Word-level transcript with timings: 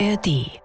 ARD 0.00 0.60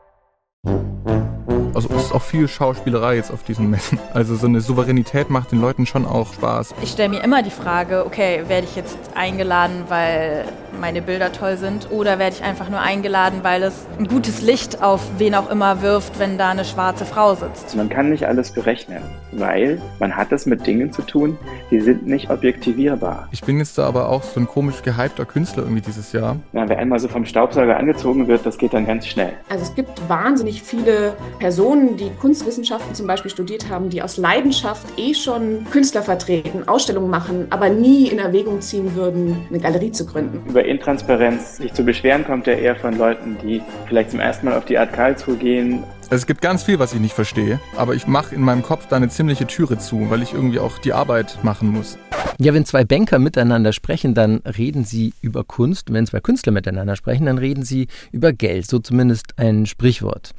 also 1.79 1.95
es 1.95 2.05
ist 2.07 2.11
auch 2.13 2.21
viel 2.21 2.49
Schauspielerei 2.49 3.15
jetzt 3.15 3.31
auf 3.31 3.43
diesen 3.43 3.69
Messen. 3.69 3.99
Also 4.13 4.35
so 4.35 4.47
eine 4.47 4.59
Souveränität 4.59 5.29
macht 5.29 5.53
den 5.53 5.61
Leuten 5.61 5.85
schon 5.85 6.05
auch 6.05 6.33
Spaß. 6.33 6.75
Ich 6.81 6.91
stelle 6.91 7.07
mir 7.07 7.23
immer 7.23 7.41
die 7.41 7.51
Frage, 7.51 8.05
okay, 8.05 8.43
werde 8.47 8.67
ich 8.69 8.75
jetzt 8.75 8.97
eingeladen, 9.15 9.83
weil 9.87 10.43
meine 10.79 11.01
Bilder 11.01 11.31
toll 11.31 11.57
sind 11.57 11.89
oder 11.91 12.19
werde 12.19 12.35
ich 12.35 12.43
einfach 12.43 12.69
nur 12.69 12.79
eingeladen, 12.79 13.39
weil 13.43 13.63
es 13.63 13.85
ein 13.97 14.07
gutes 14.07 14.41
Licht 14.41 14.81
auf 14.81 15.01
wen 15.17 15.35
auch 15.35 15.49
immer 15.49 15.81
wirft, 15.81 16.19
wenn 16.19 16.37
da 16.37 16.49
eine 16.49 16.65
schwarze 16.65 17.05
Frau 17.05 17.35
sitzt. 17.35 17.75
Man 17.75 17.89
kann 17.89 18.09
nicht 18.09 18.27
alles 18.27 18.51
berechnen, 18.51 19.01
weil 19.31 19.81
man 19.99 20.15
hat 20.15 20.31
es 20.31 20.45
mit 20.45 20.65
Dingen 20.67 20.91
zu 20.91 21.01
tun, 21.01 21.37
die 21.71 21.79
sind 21.79 22.05
nicht 22.05 22.29
objektivierbar. 22.29 23.27
Ich 23.31 23.41
bin 23.41 23.59
jetzt 23.59 23.77
da 23.77 23.87
aber 23.87 24.09
auch 24.09 24.23
so 24.23 24.39
ein 24.39 24.47
komisch 24.47 24.81
gehypter 24.83 25.25
Künstler 25.25 25.63
irgendwie 25.63 25.81
dieses 25.81 26.11
Jahr. 26.11 26.37
Ja, 26.53 26.67
wer 26.67 26.77
einmal 26.77 26.99
so 26.99 27.07
vom 27.07 27.25
Staubsauger 27.25 27.77
angezogen 27.77 28.27
wird, 28.27 28.45
das 28.45 28.57
geht 28.57 28.73
dann 28.73 28.85
ganz 28.85 29.07
schnell. 29.07 29.33
Also 29.49 29.63
es 29.63 29.75
gibt 29.75 30.09
wahnsinnig 30.09 30.61
viele 30.61 31.15
Personen, 31.39 31.68
die 31.69 32.09
Kunstwissenschaften 32.19 32.95
zum 32.95 33.05
Beispiel 33.05 33.29
studiert 33.29 33.69
haben, 33.69 33.89
die 33.89 34.01
aus 34.01 34.17
Leidenschaft 34.17 34.87
eh 34.97 35.13
schon 35.13 35.65
Künstler 35.69 36.01
vertreten, 36.01 36.67
Ausstellungen 36.67 37.11
machen, 37.11 37.45
aber 37.51 37.69
nie 37.69 38.07
in 38.07 38.17
Erwägung 38.17 38.59
ziehen 38.59 38.95
würden, 38.95 39.45
eine 39.49 39.59
Galerie 39.59 39.91
zu 39.91 40.05
gründen. 40.05 40.41
Über 40.49 40.65
Intransparenz 40.65 41.57
sich 41.57 41.71
zu 41.73 41.83
beschweren, 41.83 42.25
kommt 42.25 42.47
ja 42.47 42.53
eher 42.53 42.75
von 42.75 42.97
Leuten, 42.97 43.37
die 43.43 43.61
vielleicht 43.87 44.11
zum 44.11 44.19
ersten 44.19 44.47
Mal 44.47 44.57
auf 44.57 44.65
die 44.65 44.79
Art 44.79 44.93
Karlsruhe 44.93 45.35
gehen. 45.35 45.83
Es 46.09 46.25
gibt 46.25 46.41
ganz 46.41 46.63
viel, 46.63 46.79
was 46.79 46.93
ich 46.93 46.99
nicht 46.99 47.13
verstehe, 47.13 47.59
aber 47.77 47.93
ich 47.93 48.07
mache 48.07 48.33
in 48.33 48.41
meinem 48.41 48.63
Kopf 48.63 48.87
da 48.87 48.95
eine 48.95 49.09
ziemliche 49.09 49.45
Türe 49.45 49.77
zu, 49.77 50.09
weil 50.09 50.23
ich 50.23 50.33
irgendwie 50.33 50.57
auch 50.57 50.79
die 50.79 50.93
Arbeit 50.93 51.37
machen 51.43 51.69
muss. 51.69 51.99
Ja, 52.39 52.51
wenn 52.53 52.65
zwei 52.65 52.83
Banker 52.83 53.19
miteinander 53.19 53.73
sprechen, 53.73 54.15
dann 54.15 54.37
reden 54.37 54.85
sie 54.85 55.13
über 55.21 55.43
Kunst. 55.43 55.93
Wenn 55.93 56.07
zwei 56.07 56.19
Künstler 56.19 56.51
miteinander 56.51 56.95
sprechen, 56.95 57.27
dann 57.27 57.37
reden 57.37 57.63
sie 57.63 57.87
über 58.11 58.33
Geld. 58.33 58.67
So 58.67 58.79
zumindest 58.79 59.37
ein 59.37 59.67
Sprichwort. 59.67 60.33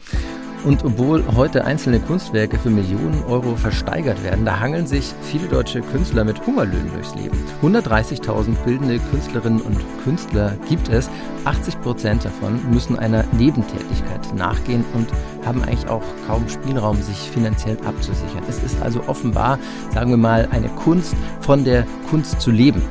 Und 0.65 0.85
obwohl 0.85 1.25
heute 1.35 1.65
einzelne 1.65 2.01
Kunstwerke 2.01 2.59
für 2.59 2.69
Millionen 2.69 3.23
Euro 3.25 3.57
versteigert 3.57 4.23
werden, 4.23 4.45
da 4.45 4.61
hangeln 4.61 4.87
sich 4.87 5.15
viele 5.23 5.49
deutsche 5.49 5.81
Künstler 5.81 6.25
mit 6.25 6.47
Hungerlöhnen 6.47 6.93
durchs 6.93 7.15
Leben. 7.15 7.39
130.000 7.63 8.55
bildende 8.65 8.99
Künstlerinnen 9.11 9.63
und 9.63 9.79
Künstler 10.05 10.57
gibt 10.69 10.89
es. 10.91 11.09
80 11.47 11.81
Prozent 11.81 12.25
davon 12.27 12.61
müssen 12.71 12.99
einer 12.99 13.25
Nebentätigkeit 13.33 14.35
nachgehen 14.35 14.85
und 14.95 15.09
haben 15.47 15.63
eigentlich 15.63 15.89
auch 15.89 16.03
kaum 16.27 16.47
Spielraum, 16.49 17.01
sich 17.01 17.17
finanziell 17.17 17.79
abzusichern. 17.87 18.43
Es 18.47 18.63
ist 18.63 18.83
also 18.83 19.01
offenbar, 19.07 19.59
sagen 19.95 20.11
wir 20.11 20.19
mal, 20.19 20.47
eine 20.51 20.69
Kunst, 20.69 21.15
von 21.41 21.65
der 21.65 21.87
Kunst 22.11 22.41
zu 22.41 22.51
leben 22.51 22.83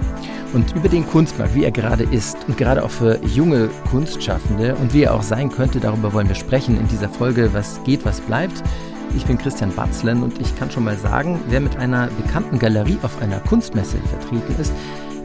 und 0.53 0.75
über 0.75 0.89
den 0.89 1.05
Kunstmarkt, 1.07 1.55
wie 1.55 1.63
er 1.63 1.71
gerade 1.71 2.03
ist 2.03 2.37
und 2.47 2.57
gerade 2.57 2.83
auch 2.83 2.89
für 2.89 3.19
junge 3.25 3.69
Kunstschaffende 3.89 4.75
und 4.75 4.93
wie 4.93 5.03
er 5.03 5.13
auch 5.13 5.23
sein 5.23 5.51
könnte, 5.51 5.79
darüber 5.79 6.13
wollen 6.13 6.27
wir 6.27 6.35
sprechen 6.35 6.79
in 6.79 6.87
dieser 6.87 7.09
Folge 7.09 7.53
Was 7.53 7.81
geht, 7.83 8.05
was 8.05 8.21
bleibt. 8.21 8.63
Ich 9.15 9.25
bin 9.25 9.37
Christian 9.37 9.73
Batzlen 9.73 10.23
und 10.23 10.39
ich 10.39 10.55
kann 10.57 10.69
schon 10.69 10.83
mal 10.83 10.97
sagen, 10.97 11.39
wer 11.49 11.59
mit 11.59 11.77
einer 11.77 12.07
bekannten 12.21 12.59
Galerie 12.59 12.99
auf 13.01 13.21
einer 13.21 13.39
Kunstmesse 13.39 13.97
vertreten 13.97 14.61
ist, 14.61 14.73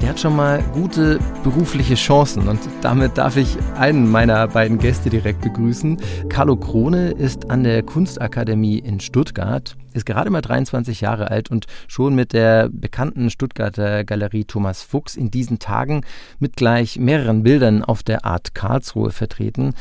der 0.00 0.10
hat 0.10 0.20
schon 0.20 0.36
mal 0.36 0.62
gute 0.72 1.18
berufliche 1.42 1.94
Chancen 1.94 2.48
und 2.48 2.60
damit 2.82 3.16
darf 3.16 3.36
ich 3.36 3.56
einen 3.76 4.10
meiner 4.10 4.48
beiden 4.48 4.78
Gäste 4.78 5.10
direkt 5.10 5.40
begrüßen. 5.40 5.98
Carlo 6.28 6.56
Krone 6.56 7.12
ist 7.12 7.50
an 7.50 7.64
der 7.64 7.82
Kunstakademie 7.82 8.78
in 8.78 9.00
Stuttgart, 9.00 9.76
ist 9.94 10.04
gerade 10.04 10.28
mal 10.28 10.42
23 10.42 11.00
Jahre 11.00 11.30
alt 11.30 11.50
und 11.50 11.66
schon 11.88 12.14
mit 12.14 12.32
der 12.34 12.68
bekannten 12.68 13.30
Stuttgarter 13.30 14.04
Galerie 14.04 14.44
Thomas 14.44 14.82
Fuchs 14.82 15.16
in 15.16 15.30
diesen 15.30 15.58
Tagen 15.58 16.02
mit 16.38 16.56
gleich 16.56 16.98
mehreren 16.98 17.42
Bildern 17.42 17.82
auf 17.82 18.02
der 18.02 18.24
Art 18.24 18.54
Karlsruhe 18.54 19.10
vertreten 19.10 19.74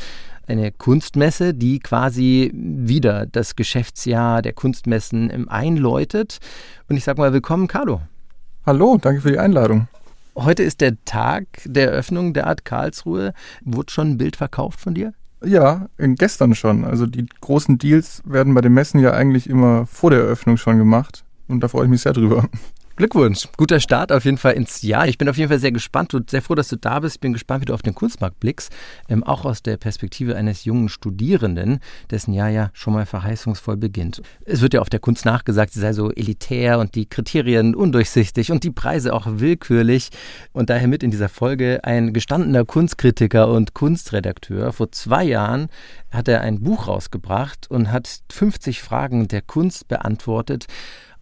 eine 0.46 0.72
Kunstmesse, 0.72 1.54
die 1.54 1.78
quasi 1.80 2.50
wieder 2.54 3.26
das 3.26 3.56
Geschäftsjahr 3.56 4.42
der 4.42 4.52
Kunstmessen 4.52 5.48
einläutet. 5.48 6.38
Und 6.88 6.96
ich 6.96 7.04
sage 7.04 7.20
mal 7.20 7.32
willkommen, 7.32 7.66
Carlo. 7.66 8.02
Hallo, 8.66 8.98
danke 9.00 9.22
für 9.22 9.32
die 9.32 9.38
Einladung. 9.38 9.88
Heute 10.36 10.62
ist 10.62 10.80
der 10.80 11.02
Tag 11.04 11.46
der 11.64 11.92
Eröffnung 11.92 12.34
der 12.34 12.46
Art 12.46 12.64
Karlsruhe. 12.64 13.32
Wurde 13.62 13.92
schon 13.92 14.12
ein 14.12 14.18
Bild 14.18 14.36
verkauft 14.36 14.80
von 14.80 14.94
dir? 14.94 15.14
Ja, 15.44 15.88
gestern 15.98 16.54
schon. 16.54 16.84
Also 16.84 17.06
die 17.06 17.26
großen 17.40 17.78
Deals 17.78 18.22
werden 18.24 18.54
bei 18.54 18.60
den 18.60 18.74
Messen 18.74 19.00
ja 19.00 19.12
eigentlich 19.12 19.48
immer 19.48 19.86
vor 19.86 20.10
der 20.10 20.20
Eröffnung 20.20 20.56
schon 20.56 20.78
gemacht. 20.78 21.24
Und 21.48 21.60
da 21.60 21.68
freue 21.68 21.84
ich 21.84 21.90
mich 21.90 22.02
sehr 22.02 22.12
drüber. 22.12 22.48
Glückwunsch. 22.96 23.48
Guter 23.56 23.80
Start 23.80 24.12
auf 24.12 24.24
jeden 24.24 24.38
Fall 24.38 24.52
ins 24.52 24.82
Jahr. 24.82 25.08
Ich 25.08 25.18
bin 25.18 25.28
auf 25.28 25.36
jeden 25.36 25.48
Fall 25.48 25.58
sehr 25.58 25.72
gespannt 25.72 26.14
und 26.14 26.30
sehr 26.30 26.42
froh, 26.42 26.54
dass 26.54 26.68
du 26.68 26.76
da 26.76 27.00
bist. 27.00 27.16
Ich 27.16 27.20
bin 27.20 27.32
gespannt, 27.32 27.62
wie 27.62 27.64
du 27.64 27.74
auf 27.74 27.82
den 27.82 27.96
Kunstmarkt 27.96 28.38
blickst. 28.38 28.72
Ähm, 29.08 29.24
auch 29.24 29.44
aus 29.44 29.64
der 29.64 29.78
Perspektive 29.78 30.36
eines 30.36 30.64
jungen 30.64 30.88
Studierenden, 30.88 31.80
dessen 32.12 32.32
Jahr 32.32 32.50
ja 32.50 32.70
schon 32.72 32.92
mal 32.92 33.04
verheißungsvoll 33.04 33.78
beginnt. 33.78 34.22
Es 34.44 34.60
wird 34.60 34.74
ja 34.74 34.80
auf 34.80 34.90
der 34.90 35.00
Kunst 35.00 35.24
nachgesagt, 35.24 35.72
sie 35.72 35.80
sei 35.80 35.92
so 35.92 36.12
elitär 36.12 36.78
und 36.78 36.94
die 36.94 37.06
Kriterien 37.06 37.74
undurchsichtig 37.74 38.52
und 38.52 38.62
die 38.62 38.70
Preise 38.70 39.12
auch 39.12 39.26
willkürlich. 39.26 40.10
Und 40.52 40.70
daher 40.70 40.86
mit 40.86 41.02
in 41.02 41.10
dieser 41.10 41.28
Folge 41.28 41.80
ein 41.82 42.12
gestandener 42.12 42.64
Kunstkritiker 42.64 43.48
und 43.48 43.74
Kunstredakteur. 43.74 44.72
Vor 44.72 44.92
zwei 44.92 45.24
Jahren 45.24 45.66
hat 46.12 46.28
er 46.28 46.42
ein 46.42 46.60
Buch 46.60 46.86
rausgebracht 46.86 47.68
und 47.68 47.90
hat 47.90 48.20
50 48.30 48.82
Fragen 48.82 49.26
der 49.26 49.42
Kunst 49.42 49.88
beantwortet 49.88 50.66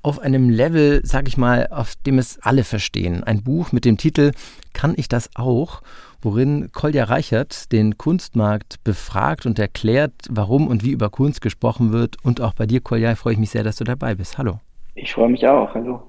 auf 0.03 0.19
einem 0.19 0.51
Level, 0.51 1.01
sag 1.05 1.29
ich 1.29 1.37
mal, 1.37 1.69
auf 1.71 1.95
dem 1.97 2.19
es 2.19 2.39
alle 2.43 2.65
verstehen. 2.65 3.23
Ein 3.25 3.43
Buch 3.43 3.73
mit 3.73 3.85
dem 3.85 3.97
Titel 3.97 4.33
Kann 4.73 4.95
ich 4.97 5.09
das 5.09 5.31
auch? 5.35 5.83
worin 6.23 6.71
Kolja 6.73 7.05
Reichert 7.05 7.73
den 7.73 7.99
Kunstmarkt 7.99 8.83
befragt 8.85 9.45
und 9.45 9.59
erklärt, 9.59 10.13
warum 10.31 10.69
und 10.69 10.85
wie 10.85 10.93
über 10.93 11.11
Kunst 11.11 11.43
gesprochen 11.43 11.93
wird. 11.93 12.17
Und 12.25 12.41
auch 12.41 12.55
bei 12.55 12.67
dir, 12.67 12.81
Kolja, 12.81 13.15
freue 13.17 13.35
ich 13.35 13.39
mich 13.39 13.51
sehr, 13.51 13.65
dass 13.65 13.77
du 13.77 13.85
dabei 13.85 14.15
bist. 14.15 14.39
Hallo. 14.39 14.61
Ich 14.95 15.13
freue 15.13 15.29
mich 15.29 15.47
auch. 15.47 15.75
Hallo. 15.75 16.03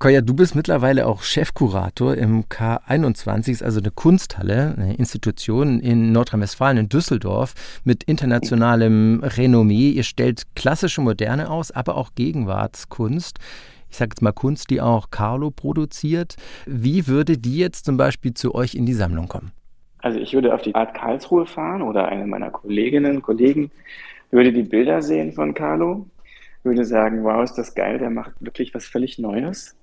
Koya, 0.00 0.22
du 0.22 0.32
bist 0.32 0.54
mittlerweile 0.54 1.06
auch 1.06 1.22
Chefkurator 1.22 2.14
im 2.14 2.44
K21, 2.44 3.50
ist 3.50 3.62
also 3.62 3.80
eine 3.80 3.90
Kunsthalle, 3.90 4.74
eine 4.74 4.94
Institution 4.94 5.78
in 5.78 6.10
Nordrhein-Westfalen, 6.12 6.78
in 6.78 6.88
Düsseldorf, 6.88 7.52
mit 7.84 8.04
internationalem 8.04 9.20
Renommee. 9.22 9.90
Ihr 9.90 10.04
stellt 10.04 10.44
klassische 10.56 11.02
Moderne 11.02 11.50
aus, 11.50 11.70
aber 11.70 11.98
auch 11.98 12.14
Gegenwartskunst. 12.14 13.40
Ich 13.90 13.98
sage 13.98 14.12
jetzt 14.12 14.22
mal 14.22 14.32
Kunst, 14.32 14.70
die 14.70 14.80
auch 14.80 15.10
Carlo 15.10 15.50
produziert. 15.50 16.36
Wie 16.64 17.06
würde 17.06 17.36
die 17.36 17.58
jetzt 17.58 17.84
zum 17.84 17.98
Beispiel 17.98 18.32
zu 18.32 18.54
euch 18.54 18.74
in 18.74 18.86
die 18.86 18.94
Sammlung 18.94 19.28
kommen? 19.28 19.52
Also 19.98 20.18
ich 20.18 20.32
würde 20.32 20.54
auf 20.54 20.62
die 20.62 20.74
Art 20.74 20.94
Karlsruhe 20.94 21.44
fahren 21.44 21.82
oder 21.82 22.08
eine 22.08 22.26
meiner 22.26 22.48
Kolleginnen 22.48 23.16
und 23.16 23.22
Kollegen 23.22 23.70
würde 24.30 24.50
die 24.50 24.62
Bilder 24.62 25.02
sehen 25.02 25.34
von 25.34 25.52
Carlo, 25.52 26.06
würde 26.62 26.86
sagen, 26.86 27.22
wow, 27.22 27.44
ist 27.44 27.58
das 27.58 27.74
geil, 27.74 27.98
der 27.98 28.08
macht 28.08 28.32
wirklich 28.40 28.72
was 28.72 28.86
völlig 28.86 29.18
Neues. 29.18 29.76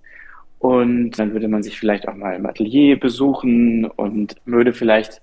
Und 0.59 1.12
dann 1.19 1.34
würde 1.34 1.47
man 1.47 1.63
sich 1.63 1.79
vielleicht 1.79 2.07
auch 2.07 2.16
mal 2.16 2.35
im 2.35 2.45
Atelier 2.45 3.00
besuchen 3.00 3.85
und 3.85 4.35
würde 4.45 4.73
vielleicht 4.73 5.22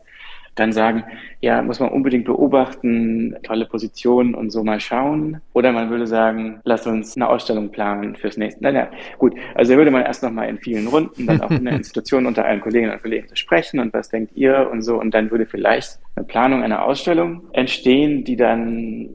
dann 0.54 0.72
sagen, 0.72 1.04
ja, 1.40 1.62
muss 1.62 1.80
man 1.80 1.90
unbedingt 1.90 2.24
beobachten, 2.26 3.36
tolle 3.42 3.66
Position 3.66 4.34
und 4.34 4.50
so 4.50 4.62
mal 4.62 4.80
schauen. 4.80 5.40
Oder 5.52 5.72
man 5.72 5.90
würde 5.90 6.06
sagen, 6.06 6.60
lass 6.64 6.86
uns 6.86 7.16
eine 7.16 7.28
Ausstellung 7.28 7.70
planen 7.70 8.14
fürs 8.14 8.36
nächste. 8.36 8.62
Naja, 8.62 8.88
gut. 9.18 9.34
Also 9.54 9.76
würde 9.76 9.90
man 9.90 10.02
erst 10.02 10.22
nochmal 10.22 10.48
in 10.48 10.58
vielen 10.58 10.86
Runden, 10.86 11.26
dann 11.26 11.40
auch 11.40 11.50
in 11.50 11.64
der 11.64 11.74
Institution 11.76 12.26
unter 12.26 12.44
allen 12.44 12.60
Kolleginnen 12.60 12.92
und 12.92 13.02
Kollegen 13.02 13.34
sprechen 13.34 13.80
und 13.80 13.92
was 13.92 14.08
denkt 14.10 14.36
ihr 14.36 14.68
und 14.70 14.82
so. 14.82 15.00
Und 15.00 15.12
dann 15.12 15.30
würde 15.30 15.46
vielleicht 15.46 15.98
eine 16.14 16.24
Planung 16.24 16.62
einer 16.62 16.84
Ausstellung 16.84 17.42
entstehen, 17.52 18.24
die 18.24 18.36
dann 18.36 19.08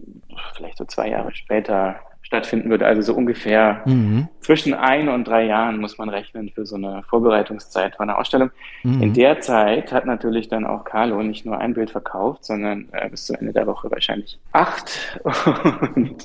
vielleicht 0.55 0.77
so 0.77 0.85
zwei 0.85 1.09
Jahre 1.09 1.33
später 1.33 1.99
stattfinden 2.29 2.69
würde. 2.69 2.85
Also 2.85 3.01
so 3.01 3.15
ungefähr 3.15 3.81
mhm. 3.85 4.27
zwischen 4.39 4.75
ein 4.75 5.09
und 5.09 5.27
drei 5.27 5.45
Jahren 5.45 5.79
muss 5.79 5.97
man 5.97 6.09
rechnen 6.09 6.51
für 6.53 6.63
so 6.63 6.75
eine 6.75 7.01
Vorbereitungszeit 7.09 7.95
von 7.95 8.07
einer 8.07 8.19
Ausstellung. 8.19 8.51
Mhm. 8.83 9.01
In 9.01 9.13
der 9.15 9.41
Zeit 9.41 9.91
hat 9.91 10.05
natürlich 10.05 10.47
dann 10.47 10.63
auch 10.63 10.83
Carlo 10.83 11.23
nicht 11.23 11.47
nur 11.47 11.57
ein 11.57 11.73
Bild 11.73 11.89
verkauft, 11.89 12.45
sondern 12.45 12.87
äh, 12.91 13.09
bis 13.09 13.25
zum 13.25 13.37
Ende 13.37 13.51
der 13.51 13.65
Woche 13.65 13.89
wahrscheinlich 13.89 14.37
acht 14.51 15.19
und 15.95 16.23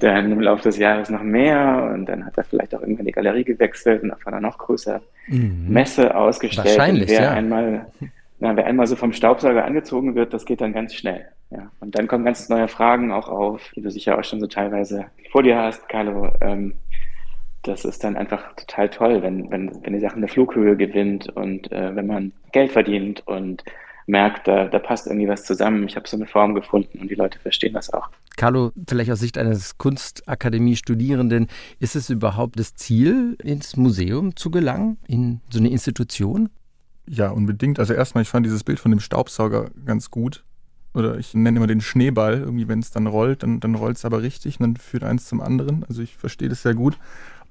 dann 0.00 0.32
im 0.32 0.40
Laufe 0.40 0.62
des 0.62 0.78
Jahres 0.78 1.10
noch 1.10 1.22
mehr 1.22 1.90
und 1.92 2.06
dann 2.06 2.24
hat 2.24 2.38
er 2.38 2.44
vielleicht 2.44 2.74
auch 2.74 2.80
irgendwann 2.80 3.04
die 3.04 3.12
Galerie 3.12 3.44
gewechselt 3.44 4.02
und 4.02 4.10
auf 4.10 4.26
einer 4.26 4.40
noch 4.40 4.56
größer 4.56 5.02
mhm. 5.26 5.66
Messe 5.68 6.16
ausgestellt. 6.16 6.78
Wahrscheinlich, 6.78 7.10
wer 7.10 7.22
ja. 7.22 7.30
einmal 7.32 7.86
na, 8.40 8.56
wer 8.56 8.66
einmal 8.66 8.86
so 8.86 8.96
vom 8.96 9.12
Staubsauger 9.12 9.64
angezogen 9.64 10.14
wird, 10.14 10.32
das 10.32 10.44
geht 10.44 10.60
dann 10.60 10.72
ganz 10.72 10.94
schnell. 10.94 11.26
Ja. 11.50 11.70
Und 11.80 11.98
dann 11.98 12.08
kommen 12.08 12.24
ganz 12.24 12.48
neue 12.48 12.68
Fragen 12.68 13.10
auch 13.10 13.28
auf, 13.28 13.72
die 13.74 13.80
du 13.80 13.90
sicher 13.90 14.18
auch 14.18 14.24
schon 14.24 14.40
so 14.40 14.46
teilweise 14.46 15.06
vor 15.30 15.42
dir 15.42 15.56
hast, 15.56 15.88
Carlo. 15.88 16.30
Ähm, 16.40 16.74
das 17.62 17.84
ist 17.84 18.04
dann 18.04 18.16
einfach 18.16 18.54
total 18.54 18.88
toll, 18.90 19.22
wenn, 19.22 19.50
wenn, 19.50 19.84
wenn 19.84 19.92
die 19.92 20.00
Sache 20.00 20.16
eine 20.16 20.28
Flughöhe 20.28 20.76
gewinnt 20.76 21.28
und 21.30 21.72
äh, 21.72 21.94
wenn 21.94 22.06
man 22.06 22.32
Geld 22.52 22.72
verdient 22.72 23.26
und 23.26 23.64
merkt, 24.06 24.48
da, 24.48 24.66
da 24.66 24.78
passt 24.78 25.06
irgendwie 25.06 25.28
was 25.28 25.44
zusammen. 25.44 25.86
Ich 25.86 25.96
habe 25.96 26.08
so 26.08 26.16
eine 26.16 26.26
Form 26.26 26.54
gefunden 26.54 26.98
und 26.98 27.10
die 27.10 27.14
Leute 27.14 27.38
verstehen 27.38 27.74
das 27.74 27.92
auch. 27.92 28.08
Carlo, 28.36 28.72
vielleicht 28.88 29.10
aus 29.10 29.20
Sicht 29.20 29.36
eines 29.36 29.76
Kunstakademie-Studierenden, 29.76 31.48
ist 31.78 31.96
es 31.96 32.08
überhaupt 32.08 32.58
das 32.58 32.74
Ziel, 32.74 33.36
ins 33.42 33.76
Museum 33.76 34.34
zu 34.36 34.50
gelangen, 34.50 34.98
in 35.06 35.40
so 35.50 35.58
eine 35.58 35.68
Institution? 35.68 36.48
Ja, 37.06 37.30
unbedingt. 37.30 37.78
Also 37.78 37.94
erstmal, 37.94 38.22
ich 38.22 38.28
fand 38.28 38.46
dieses 38.46 38.64
Bild 38.64 38.78
von 38.80 38.90
dem 38.90 39.00
Staubsauger 39.00 39.70
ganz 39.84 40.10
gut. 40.10 40.44
Oder 40.94 41.18
ich 41.18 41.34
nenne 41.34 41.58
immer 41.58 41.66
den 41.66 41.80
Schneeball. 41.80 42.40
Irgendwie, 42.40 42.68
wenn 42.68 42.80
es 42.80 42.90
dann 42.90 43.06
rollt, 43.06 43.42
dann, 43.42 43.60
dann 43.60 43.74
rollt 43.74 43.96
es 43.96 44.04
aber 44.04 44.22
richtig 44.22 44.60
und 44.60 44.66
dann 44.66 44.76
führt 44.76 45.04
eins 45.04 45.26
zum 45.26 45.40
anderen. 45.40 45.84
Also 45.88 46.02
ich 46.02 46.16
verstehe 46.16 46.48
das 46.48 46.62
sehr 46.62 46.74
gut. 46.74 46.98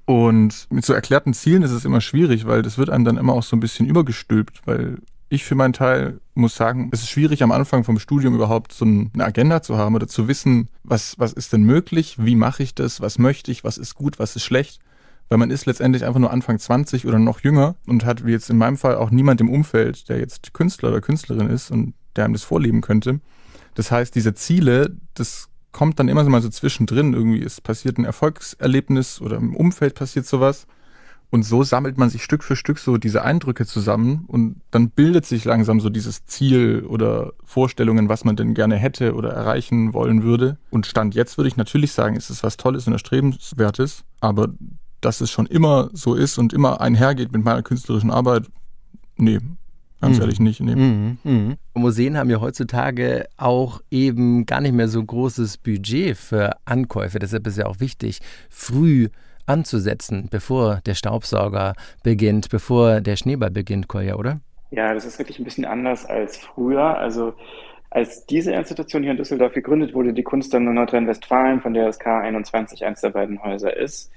Und 0.04 0.66
mit 0.70 0.86
so 0.86 0.94
erklärten 0.94 1.34
Zielen 1.34 1.62
ist 1.62 1.70
es 1.70 1.84
immer 1.84 2.00
schwierig, 2.00 2.46
weil 2.46 2.62
das 2.62 2.78
wird 2.78 2.88
einem 2.88 3.04
dann 3.04 3.18
immer 3.18 3.34
auch 3.34 3.42
so 3.42 3.54
ein 3.54 3.60
bisschen 3.60 3.86
übergestülpt, 3.86 4.62
weil 4.66 4.98
ich 5.28 5.44
für 5.44 5.54
meinen 5.54 5.74
Teil 5.74 6.20
muss 6.34 6.56
sagen, 6.56 6.88
es 6.92 7.00
ist 7.00 7.10
schwierig 7.10 7.42
am 7.42 7.52
Anfang 7.52 7.84
vom 7.84 7.98
Studium 7.98 8.34
überhaupt 8.34 8.72
so 8.72 8.84
eine 8.84 9.10
Agenda 9.18 9.60
zu 9.60 9.76
haben 9.76 9.94
oder 9.94 10.08
zu 10.08 10.26
wissen, 10.26 10.68
was, 10.82 11.18
was 11.18 11.32
ist 11.32 11.52
denn 11.52 11.62
möglich, 11.62 12.16
wie 12.18 12.36
mache 12.36 12.62
ich 12.62 12.74
das, 12.74 13.00
was 13.00 13.18
möchte 13.18 13.50
ich, 13.50 13.64
was 13.64 13.76
ist 13.76 13.94
gut, 13.94 14.18
was 14.18 14.36
ist 14.36 14.44
schlecht. 14.44 14.80
Weil 15.28 15.36
man 15.36 15.50
ist 15.50 15.66
letztendlich 15.66 16.06
einfach 16.06 16.20
nur 16.20 16.30
Anfang 16.30 16.58
20 16.58 17.06
oder 17.06 17.18
noch 17.18 17.40
jünger 17.40 17.74
und 17.86 18.06
hat 18.06 18.24
wie 18.24 18.30
jetzt 18.30 18.48
in 18.48 18.56
meinem 18.56 18.78
Fall 18.78 18.96
auch 18.96 19.10
niemand 19.10 19.42
im 19.42 19.50
Umfeld, 19.50 20.08
der 20.08 20.18
jetzt 20.18 20.54
Künstler 20.54 20.88
oder 20.88 21.02
Künstlerin 21.02 21.50
ist 21.50 21.70
und 21.70 21.92
der 22.16 22.24
einem 22.24 22.34
das 22.34 22.44
vorleben 22.44 22.80
könnte. 22.80 23.20
Das 23.74 23.90
heißt, 23.90 24.14
diese 24.14 24.34
Ziele, 24.34 24.96
das 25.14 25.48
kommt 25.72 25.98
dann 25.98 26.08
immer 26.08 26.24
so 26.24 26.30
mal 26.30 26.42
so 26.42 26.48
zwischendrin. 26.48 27.14
Irgendwie 27.14 27.42
es 27.42 27.60
passiert 27.60 27.98
ein 27.98 28.04
Erfolgserlebnis 28.04 29.20
oder 29.20 29.36
im 29.36 29.54
Umfeld 29.54 29.94
passiert 29.94 30.26
sowas. 30.26 30.66
Und 31.30 31.42
so 31.42 31.62
sammelt 31.62 31.98
man 31.98 32.08
sich 32.08 32.24
Stück 32.24 32.42
für 32.42 32.56
Stück 32.56 32.78
so 32.78 32.96
diese 32.96 33.22
Eindrücke 33.22 33.66
zusammen 33.66 34.24
und 34.28 34.62
dann 34.70 34.88
bildet 34.88 35.26
sich 35.26 35.44
langsam 35.44 35.78
so 35.78 35.90
dieses 35.90 36.24
Ziel 36.24 36.86
oder 36.88 37.34
Vorstellungen, 37.44 38.08
was 38.08 38.24
man 38.24 38.34
denn 38.34 38.54
gerne 38.54 38.76
hätte 38.76 39.14
oder 39.14 39.30
erreichen 39.30 39.92
wollen 39.92 40.22
würde. 40.22 40.56
Und 40.70 40.86
Stand 40.86 41.14
jetzt 41.14 41.36
würde 41.36 41.48
ich 41.48 41.58
natürlich 41.58 41.92
sagen, 41.92 42.16
ist 42.16 42.30
es 42.30 42.42
was 42.42 42.56
Tolles 42.56 42.86
und 42.86 42.94
Erstrebenswertes, 42.94 44.04
aber 44.20 44.48
dass 45.02 45.20
es 45.20 45.30
schon 45.30 45.46
immer 45.46 45.90
so 45.92 46.14
ist 46.14 46.38
und 46.38 46.54
immer 46.54 46.80
einhergeht 46.80 47.30
mit 47.30 47.44
meiner 47.44 47.62
künstlerischen 47.62 48.10
Arbeit, 48.10 48.46
nee, 49.16 49.38
Ganz 50.00 50.16
mhm. 50.16 50.22
ehrlich 50.22 50.40
nicht. 50.40 50.60
Nee. 50.60 50.76
Mhm. 50.76 51.18
Mhm. 51.24 51.56
Museen 51.74 52.16
haben 52.16 52.30
ja 52.30 52.40
heutzutage 52.40 53.26
auch 53.36 53.80
eben 53.90 54.46
gar 54.46 54.60
nicht 54.60 54.74
mehr 54.74 54.88
so 54.88 55.02
großes 55.02 55.58
Budget 55.58 56.16
für 56.16 56.52
Ankäufe. 56.64 57.18
Deshalb 57.18 57.46
ist 57.46 57.58
ja 57.58 57.66
auch 57.66 57.80
wichtig, 57.80 58.20
früh 58.48 59.08
anzusetzen, 59.46 60.28
bevor 60.30 60.80
der 60.86 60.94
Staubsauger 60.94 61.74
beginnt, 62.02 62.48
bevor 62.50 63.00
der 63.00 63.16
Schneeball 63.16 63.50
beginnt, 63.50 63.88
Kolja, 63.88 64.14
oder? 64.14 64.40
Ja, 64.70 64.92
das 64.92 65.04
ist 65.04 65.18
wirklich 65.18 65.38
ein 65.38 65.44
bisschen 65.44 65.64
anders 65.64 66.04
als 66.04 66.36
früher. 66.36 66.98
Also 66.98 67.34
als 67.90 68.26
diese 68.26 68.52
Institution 68.52 69.02
hier 69.02 69.12
in 69.12 69.16
Düsseldorf 69.16 69.54
gegründet 69.54 69.94
wurde, 69.94 70.12
die 70.12 70.22
Kunst 70.22 70.52
in 70.54 70.72
Nordrhein-Westfalen, 70.72 71.60
von 71.60 71.72
der 71.72 71.86
das 71.86 71.98
K21 71.98 72.84
eins 72.84 73.00
der 73.00 73.10
beiden 73.10 73.42
Häuser 73.42 73.74
ist, 73.74 74.12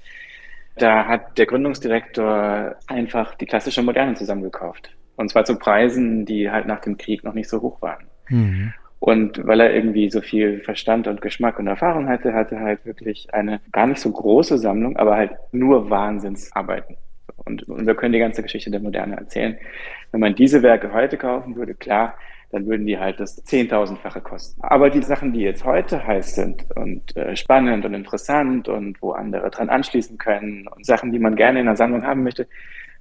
da 0.76 1.06
hat 1.06 1.38
der 1.38 1.46
Gründungsdirektor 1.46 2.76
einfach 2.86 3.34
die 3.34 3.46
klassische 3.46 3.82
Moderne 3.82 4.14
zusammengekauft. 4.14 4.90
Und 5.16 5.30
zwar 5.30 5.44
zu 5.44 5.56
Preisen, 5.56 6.24
die 6.24 6.50
halt 6.50 6.66
nach 6.66 6.80
dem 6.80 6.96
Krieg 6.96 7.24
noch 7.24 7.34
nicht 7.34 7.48
so 7.48 7.60
hoch 7.60 7.80
waren. 7.82 8.04
Mhm. 8.28 8.72
Und 8.98 9.44
weil 9.46 9.60
er 9.60 9.74
irgendwie 9.74 10.08
so 10.10 10.20
viel 10.20 10.60
Verstand 10.60 11.08
und 11.08 11.20
Geschmack 11.20 11.58
und 11.58 11.66
Erfahrung 11.66 12.08
hatte, 12.08 12.34
hatte 12.34 12.54
er 12.54 12.60
halt 12.60 12.86
wirklich 12.86 13.34
eine 13.34 13.60
gar 13.72 13.88
nicht 13.88 14.00
so 14.00 14.12
große 14.12 14.58
Sammlung, 14.58 14.96
aber 14.96 15.16
halt 15.16 15.32
nur 15.50 15.90
Wahnsinnsarbeiten. 15.90 16.96
Und, 17.44 17.68
und 17.68 17.86
wir 17.86 17.96
können 17.96 18.12
die 18.12 18.20
ganze 18.20 18.42
Geschichte 18.42 18.70
der 18.70 18.80
Moderne 18.80 19.16
erzählen. 19.16 19.58
Wenn 20.12 20.20
man 20.20 20.36
diese 20.36 20.62
Werke 20.62 20.92
heute 20.92 21.16
kaufen 21.16 21.56
würde, 21.56 21.74
klar, 21.74 22.14
dann 22.52 22.66
würden 22.66 22.86
die 22.86 22.98
halt 22.98 23.18
das 23.18 23.36
Zehntausendfache 23.42 24.20
kosten. 24.20 24.62
Aber 24.62 24.90
die 24.90 25.02
Sachen, 25.02 25.32
die 25.32 25.40
jetzt 25.40 25.64
heute 25.64 26.06
heiß 26.06 26.34
sind 26.34 26.66
und 26.76 27.16
äh, 27.16 27.34
spannend 27.34 27.84
und 27.84 27.94
interessant 27.94 28.68
und 28.68 29.00
wo 29.00 29.12
andere 29.12 29.50
dran 29.50 29.70
anschließen 29.70 30.18
können 30.18 30.68
und 30.68 30.84
Sachen, 30.84 31.10
die 31.10 31.18
man 31.18 31.34
gerne 31.34 31.60
in 31.60 31.66
der 31.66 31.76
Sammlung 31.76 32.06
haben 32.06 32.22
möchte, 32.22 32.46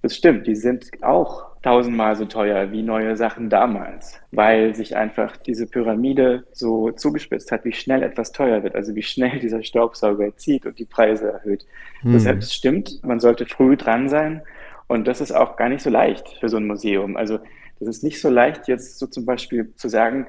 das 0.01 0.15
stimmt, 0.15 0.47
die 0.47 0.55
sind 0.55 0.85
auch 1.03 1.51
tausendmal 1.61 2.15
so 2.15 2.25
teuer 2.25 2.71
wie 2.71 2.81
neue 2.81 3.15
Sachen 3.15 3.49
damals, 3.49 4.19
weil 4.31 4.73
sich 4.73 4.95
einfach 4.95 5.37
diese 5.37 5.67
Pyramide 5.67 6.43
so 6.53 6.91
zugespitzt 6.91 7.51
hat, 7.51 7.65
wie 7.65 7.73
schnell 7.73 8.01
etwas 8.01 8.31
teuer 8.31 8.63
wird, 8.63 8.75
also 8.75 8.95
wie 8.95 9.03
schnell 9.03 9.39
dieser 9.39 9.61
Staubsauger 9.61 10.35
zieht 10.37 10.65
und 10.65 10.79
die 10.79 10.85
Preise 10.85 11.31
erhöht. 11.31 11.65
Mhm. 12.01 12.13
Deshalb 12.13 12.43
stimmt, 12.43 13.03
man 13.03 13.19
sollte 13.19 13.45
früh 13.45 13.77
dran 13.77 14.09
sein 14.09 14.41
und 14.87 15.07
das 15.07 15.21
ist 15.21 15.31
auch 15.31 15.55
gar 15.55 15.69
nicht 15.69 15.83
so 15.83 15.91
leicht 15.91 16.27
für 16.39 16.49
so 16.49 16.57
ein 16.57 16.65
Museum. 16.65 17.15
Also 17.15 17.39
das 17.79 17.89
ist 17.89 18.03
nicht 18.03 18.19
so 18.19 18.29
leicht, 18.29 18.67
jetzt 18.67 18.97
so 18.97 19.05
zum 19.05 19.25
Beispiel 19.25 19.71
zu 19.75 19.87
sagen, 19.87 20.25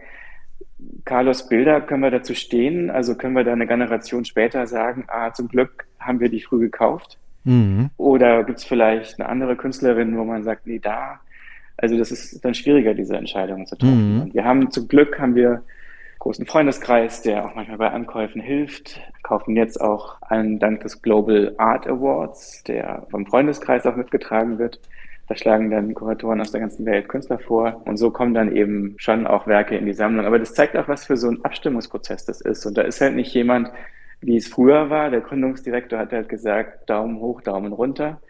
Carlos 1.04 1.48
Bilder 1.48 1.80
können 1.80 2.02
wir 2.02 2.10
dazu 2.10 2.34
stehen, 2.34 2.90
also 2.90 3.14
können 3.14 3.34
wir 3.34 3.44
da 3.44 3.52
eine 3.52 3.66
Generation 3.66 4.24
später 4.24 4.66
sagen, 4.66 5.04
ah, 5.08 5.32
zum 5.32 5.48
Glück 5.48 5.86
haben 5.98 6.20
wir 6.20 6.28
die 6.28 6.40
früh 6.40 6.58
gekauft. 6.58 7.18
Mhm. 7.44 7.90
Oder 7.96 8.44
gibt 8.44 8.58
es 8.58 8.64
vielleicht 8.64 9.18
eine 9.18 9.28
andere 9.28 9.56
Künstlerin, 9.56 10.16
wo 10.16 10.24
man 10.24 10.44
sagt, 10.44 10.66
nee, 10.66 10.78
da. 10.78 11.20
Also 11.76 11.98
das 11.98 12.12
ist 12.12 12.44
dann 12.44 12.54
schwieriger, 12.54 12.94
diese 12.94 13.16
Entscheidungen 13.16 13.66
zu 13.66 13.76
treffen. 13.76 14.14
Mhm. 14.14 14.22
Und 14.22 14.34
wir 14.34 14.44
haben 14.44 14.70
zum 14.70 14.88
Glück 14.88 15.18
haben 15.18 15.34
wir 15.34 15.50
einen 15.50 15.62
großen 16.18 16.46
Freundeskreis, 16.46 17.22
der 17.22 17.44
auch 17.44 17.54
manchmal 17.54 17.78
bei 17.78 17.90
Ankäufen 17.90 18.40
hilft. 18.40 18.96
Wir 18.96 19.22
kaufen 19.22 19.56
jetzt 19.56 19.80
auch 19.80 20.20
einen 20.22 20.58
dank 20.58 20.82
des 20.82 21.02
Global 21.02 21.54
Art 21.58 21.86
Awards, 21.88 22.62
der 22.64 23.06
vom 23.10 23.26
Freundeskreis 23.26 23.86
auch 23.86 23.96
mitgetragen 23.96 24.58
wird. 24.58 24.80
Da 25.28 25.36
schlagen 25.36 25.70
dann 25.70 25.94
Kuratoren 25.94 26.40
aus 26.40 26.52
der 26.52 26.60
ganzen 26.60 26.84
Welt 26.84 27.08
Künstler 27.08 27.38
vor 27.38 27.80
und 27.86 27.96
so 27.96 28.10
kommen 28.10 28.34
dann 28.34 28.54
eben 28.54 28.94
schon 28.98 29.26
auch 29.26 29.46
Werke 29.46 29.76
in 29.76 29.86
die 29.86 29.94
Sammlung. 29.94 30.26
Aber 30.26 30.38
das 30.38 30.52
zeigt 30.52 30.76
auch, 30.76 30.88
was 30.88 31.06
für 31.06 31.16
so 31.16 31.30
ein 31.30 31.44
Abstimmungsprozess 31.44 32.26
das 32.26 32.40
ist. 32.40 32.66
Und 32.66 32.76
da 32.76 32.82
ist 32.82 33.00
halt 33.00 33.14
nicht 33.14 33.32
jemand, 33.32 33.70
wie 34.22 34.36
es 34.36 34.48
früher 34.48 34.88
war. 34.88 35.10
Der 35.10 35.20
Gründungsdirektor 35.20 35.98
hat 35.98 36.12
halt 36.12 36.28
gesagt, 36.28 36.88
Daumen 36.88 37.20
hoch, 37.20 37.42
Daumen 37.42 37.72
runter, 37.72 38.20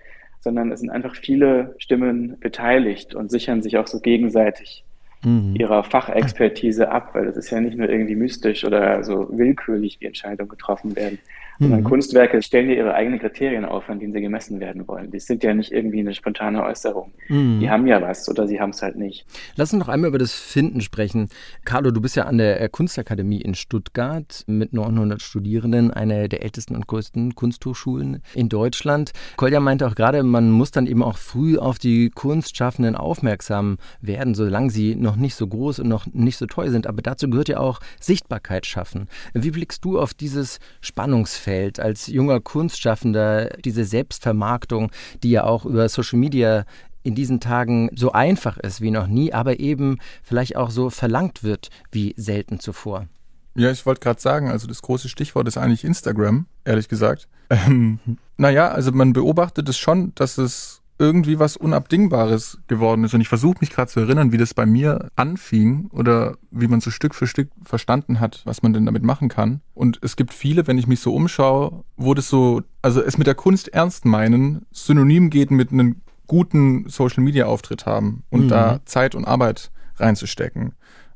sondern 0.41 0.73
es 0.73 0.81
sind 0.81 0.91
einfach 0.91 1.15
viele 1.15 1.75
Stimmen 1.79 2.39
beteiligt 2.41 3.15
und 3.15 3.31
sichern 3.31 3.63
sich 3.63 3.79
auch 3.79 3.87
so 3.87 4.01
gegenseitig 4.01 4.85
mhm. 5.23 5.55
ihrer 5.57 5.85
Fachexpertise 5.85 6.91
ab, 6.91 7.11
weil 7.15 7.27
das 7.27 7.37
ist 7.37 7.51
ja 7.51 7.61
nicht 7.61 7.77
nur 7.77 7.89
irgendwie 7.89 8.17
mystisch 8.17 8.65
oder 8.65 9.05
so 9.05 9.29
willkürlich, 9.31 9.99
wie 10.01 10.07
Entscheidungen 10.07 10.49
getroffen 10.49 10.97
werden, 10.97 11.19
Mhm. 11.59 11.85
Kunstwerke 11.85 12.43
stellen 12.43 12.69
ja 12.71 12.77
ihre 12.77 12.95
eigenen 12.95 13.21
Kriterien 13.21 13.65
auf, 13.65 13.89
an 13.89 13.99
denen 14.01 14.13
sie 14.13 14.21
gemessen 14.21 14.61
werden 14.61 14.87
wollen. 14.89 15.11
Die 15.11 15.21
sind 15.21 15.43
ja 15.45 15.55
nicht 15.55 15.73
irgendwie 15.73 16.01
eine 16.01 16.15
spontane 16.15 16.63
Äußerung. 16.63 17.13
Mhm. 17.29 17.61
Die 17.61 17.71
haben 17.71 17.87
ja 17.87 18.01
was 18.01 18.29
oder 18.29 18.47
sie 18.47 18.61
haben 18.61 18.71
es 18.71 18.83
halt 18.83 18.97
nicht. 18.97 19.27
Lass 19.57 19.73
uns 19.73 19.81
noch 19.81 19.89
einmal 19.89 20.09
über 20.09 20.19
das 20.19 20.33
Finden 20.33 20.81
sprechen. 20.81 21.29
Carlo, 21.65 21.91
du 21.91 22.01
bist 22.01 22.17
ja 22.17 22.25
an 22.25 22.39
der 22.39 22.69
Kunstakademie 22.69 23.41
in 23.41 23.55
Stuttgart 23.55 24.45
mit 24.47 24.73
900 24.73 25.21
Studierenden, 25.21 25.91
eine 25.91 26.29
der 26.29 26.43
ältesten 26.43 26.75
und 26.75 26.87
größten 26.87 27.35
Kunsthochschulen 27.35 28.23
in 28.35 28.49
Deutschland. 28.49 29.13
Kolja 29.37 29.61
meinte 29.61 29.87
auch 29.87 29.95
gerade, 29.95 30.23
man 30.23 30.51
muss 30.51 30.71
dann 30.71 30.87
eben 30.87 31.03
auch 31.03 31.19
früh 31.19 31.59
auf 31.59 31.79
die 31.79 32.11
Kunstschaffenden 32.11 32.97
aufmerksam 32.97 33.79
werden, 34.01 34.35
solange 34.35 34.71
sie 34.71 34.97
noch 34.97 35.17
nicht 35.17 35.35
so 35.35 35.47
groß 35.47 35.81
und 35.81 35.89
noch 35.89 36.07
nicht 36.07 36.39
so 36.39 36.47
teuer 36.47 36.71
sind. 36.71 36.87
Aber 36.87 37.03
dazu 37.03 37.29
gehört 37.29 37.49
ja 37.49 37.59
auch 37.59 37.81
Sichtbarkeit 38.01 38.67
schaffen. 38.67 39.09
Wie 39.35 39.51
blickst 39.51 39.85
du 39.85 40.01
auf 40.01 40.15
dieses 40.15 40.59
Spannungsfeld? 40.81 41.42
Umfeld, 41.43 41.81
als 41.81 42.07
junger 42.07 42.41
Kunstschaffender, 42.41 43.49
diese 43.65 43.85
Selbstvermarktung, 43.85 44.93
die 45.25 45.31
ja 45.33 45.43
auch 45.43 45.65
über 45.65 45.89
Social 45.89 46.19
Media 46.19 46.65
in 47.03 47.17
diesen 47.17 47.41
Tagen 47.41 47.91
so 47.97 48.13
einfach 48.13 48.59
ist 48.59 48.81
wie 48.81 48.93
noch 48.93 49.09
nie, 49.09 49.33
aber 49.33 49.59
eben 49.59 49.99
vielleicht 50.23 50.55
auch 50.57 50.71
so 50.71 50.89
verlangt 50.89 51.43
wird 51.43 51.71
wie 51.91 52.15
selten 52.17 52.61
zuvor. 52.61 53.09
Ja, 53.57 53.73
ich 53.73 53.85
wollte 53.85 54.01
gerade 54.01 54.21
sagen, 54.21 54.51
also 54.51 54.69
das 54.69 54.83
große 54.83 55.09
Stichwort 55.09 55.49
ist 55.49 55.59
eigentlich 55.59 55.83
Instagram, 55.83 56.47
ehrlich 56.65 56.89
gesagt. 56.89 57.27
Ähm, 57.51 57.99
naja, 58.37 58.69
also 58.69 58.93
man 58.93 59.13
beobachtet 59.13 59.69
es 59.69 59.77
schon, 59.77 60.15
dass 60.15 60.39
es 60.39 60.82
irgendwie 61.03 61.39
was 61.39 61.57
Unabdingbares 61.57 62.59
geworden 62.69 63.05
ist. 63.05 63.13
Und 63.13 63.21
ich 63.21 63.29
versuche 63.29 63.59
mich 63.61 63.71
gerade 63.71 63.91
zu 63.91 64.01
erinnern, 64.01 64.33
wie 64.33 64.39
das 64.39 64.55
bei 64.55 64.65
mir 64.65 65.11
anfing 65.17 65.89
oder 65.93 66.37
wie 66.51 66.69
man 66.69 66.81
so 66.81 66.91
Stück 66.91 67.15
für 67.15 67.27
Stück 67.27 67.51
verstanden 67.65 68.21
hat, 68.21 68.41
was 68.45 68.63
man 68.63 68.73
denn 68.73 68.87
damit 68.87 69.03
machen 69.03 69.29
kann. 69.29 69.61
Und 69.75 69.99
es 70.03 70.17
gibt 70.17 70.33
viele, 70.33 70.67
wenn 70.67 70.79
ich 70.79 70.87
mich 70.87 71.01
so 71.01 71.15
umschaue, 71.15 71.85
wo 71.97 72.15
das 72.15 72.29
so, 72.29 72.63
also 72.81 73.03
es 73.03 73.19
mit 73.19 73.27
der 73.27 73.35
Kunst 73.35 73.69
ernst 73.69 74.05
meinen, 74.05 74.65
synonym 74.71 75.29
geht 75.29 75.51
mit 75.51 75.73
einem 75.73 75.97
guten 76.29 76.89
Social 76.89 77.23
Media 77.23 77.47
Auftritt 77.47 77.85
haben 77.85 78.23
und 78.31 78.45
mhm. 78.45 78.49
da 78.49 78.81
Zeit 78.85 79.15
und 79.15 79.25
Arbeit 79.25 79.71
reinzustecken. 79.97 80.75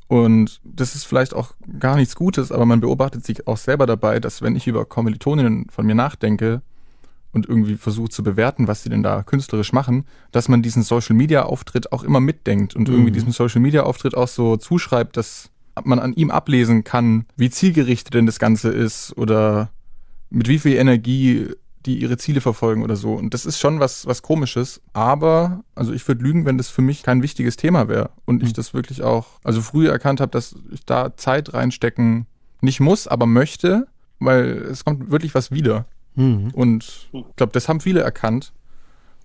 Und 0.09 0.61
das 0.63 0.95
ist 0.95 1.05
vielleicht 1.05 1.35
auch 1.35 1.55
gar 1.79 1.97
nichts 1.97 2.15
Gutes, 2.15 2.53
aber 2.53 2.67
man 2.67 2.81
beobachtet 2.81 3.25
sich 3.25 3.47
auch 3.47 3.57
selber 3.57 3.87
dabei, 3.87 4.21
dass 4.21 4.43
wenn 4.43 4.55
ich 4.55 4.67
über 4.67 4.85
Kommilitoninnen 4.85 5.69
von 5.71 5.87
mir 5.87 5.95
nachdenke, 5.95 6.63
und 7.37 7.49
irgendwie 7.49 7.77
versucht 7.77 8.13
zu 8.13 8.25
bewerten, 8.25 8.67
was 8.67 8.83
sie 8.83 8.89
denn 8.89 9.03
da 9.05 9.23
künstlerisch 9.23 9.73
machen, 9.73 10.07
dass 10.33 10.49
man 10.49 10.63
diesen 10.63 10.83
Social 10.83 11.15
Media 11.15 11.45
Auftritt 11.45 11.93
auch 11.93 12.03
immer 12.03 12.19
mitdenkt 12.19 12.75
und 12.75 12.89
mhm. 12.89 12.95
irgendwie 12.95 13.13
diesem 13.13 13.31
Social 13.31 13.61
Media 13.61 13.85
Auftritt 13.85 14.17
auch 14.17 14.29
so 14.29 14.57
zuschreibt, 14.57 15.17
dass 15.17 15.51
man 15.85 15.99
an 15.99 16.15
ihm 16.15 16.31
ablesen 16.31 16.83
kann, 16.83 17.27
wie 17.37 17.51
zielgerichtet 17.51 18.15
denn 18.15 18.27
das 18.27 18.39
Ganze 18.39 18.71
ist 18.71 19.17
oder 19.17 19.71
mit 20.31 20.49
wie 20.49 20.59
viel 20.59 20.75
Energie 20.75 21.51
die 21.87 22.01
ihre 22.01 22.17
Ziele 22.17 22.41
verfolgen 22.41 22.83
oder 22.83 22.97
so. 22.97 23.13
Und 23.13 23.33
das 23.33 23.47
ist 23.47 23.61
schon 23.61 23.79
was, 23.79 24.07
was 24.07 24.23
komisches. 24.23 24.81
Aber, 24.93 25.63
also 25.75 25.93
ich 25.93 26.09
würde 26.09 26.25
lügen, 26.25 26.45
wenn 26.45 26.59
das 26.59 26.69
für 26.69 26.83
mich 26.83 27.05
kein 27.05 27.23
wichtiges 27.23 27.57
Thema 27.57 27.89
wäre 27.89 28.11
und 28.25 28.43
ich 28.43 28.49
mhm. 28.49 28.55
das 28.55 28.75
wirklich 28.75 29.03
auch, 29.03 29.39
also 29.45 29.63
früher 29.63 29.93
erkannt 29.93 30.21
habe, 30.21 30.33
dass 30.33 30.57
ich 30.73 30.85
da 30.85 31.17
Zeit 31.17 31.55
reinstecken 31.55 32.27
nicht 32.61 32.81
muss, 32.81 33.07
aber 33.07 33.27
möchte, 33.27 33.87
weil 34.19 34.49
es 34.71 34.85
kommt 34.85 35.11
wirklich 35.11 35.35
was 35.35 35.51
wieder. 35.51 35.87
Mhm. 36.17 36.51
Und 36.55 37.09
ich 37.13 37.25
glaube, 37.37 37.53
das 37.53 37.69
haben 37.69 37.81
viele 37.81 38.01
erkannt. 38.01 38.53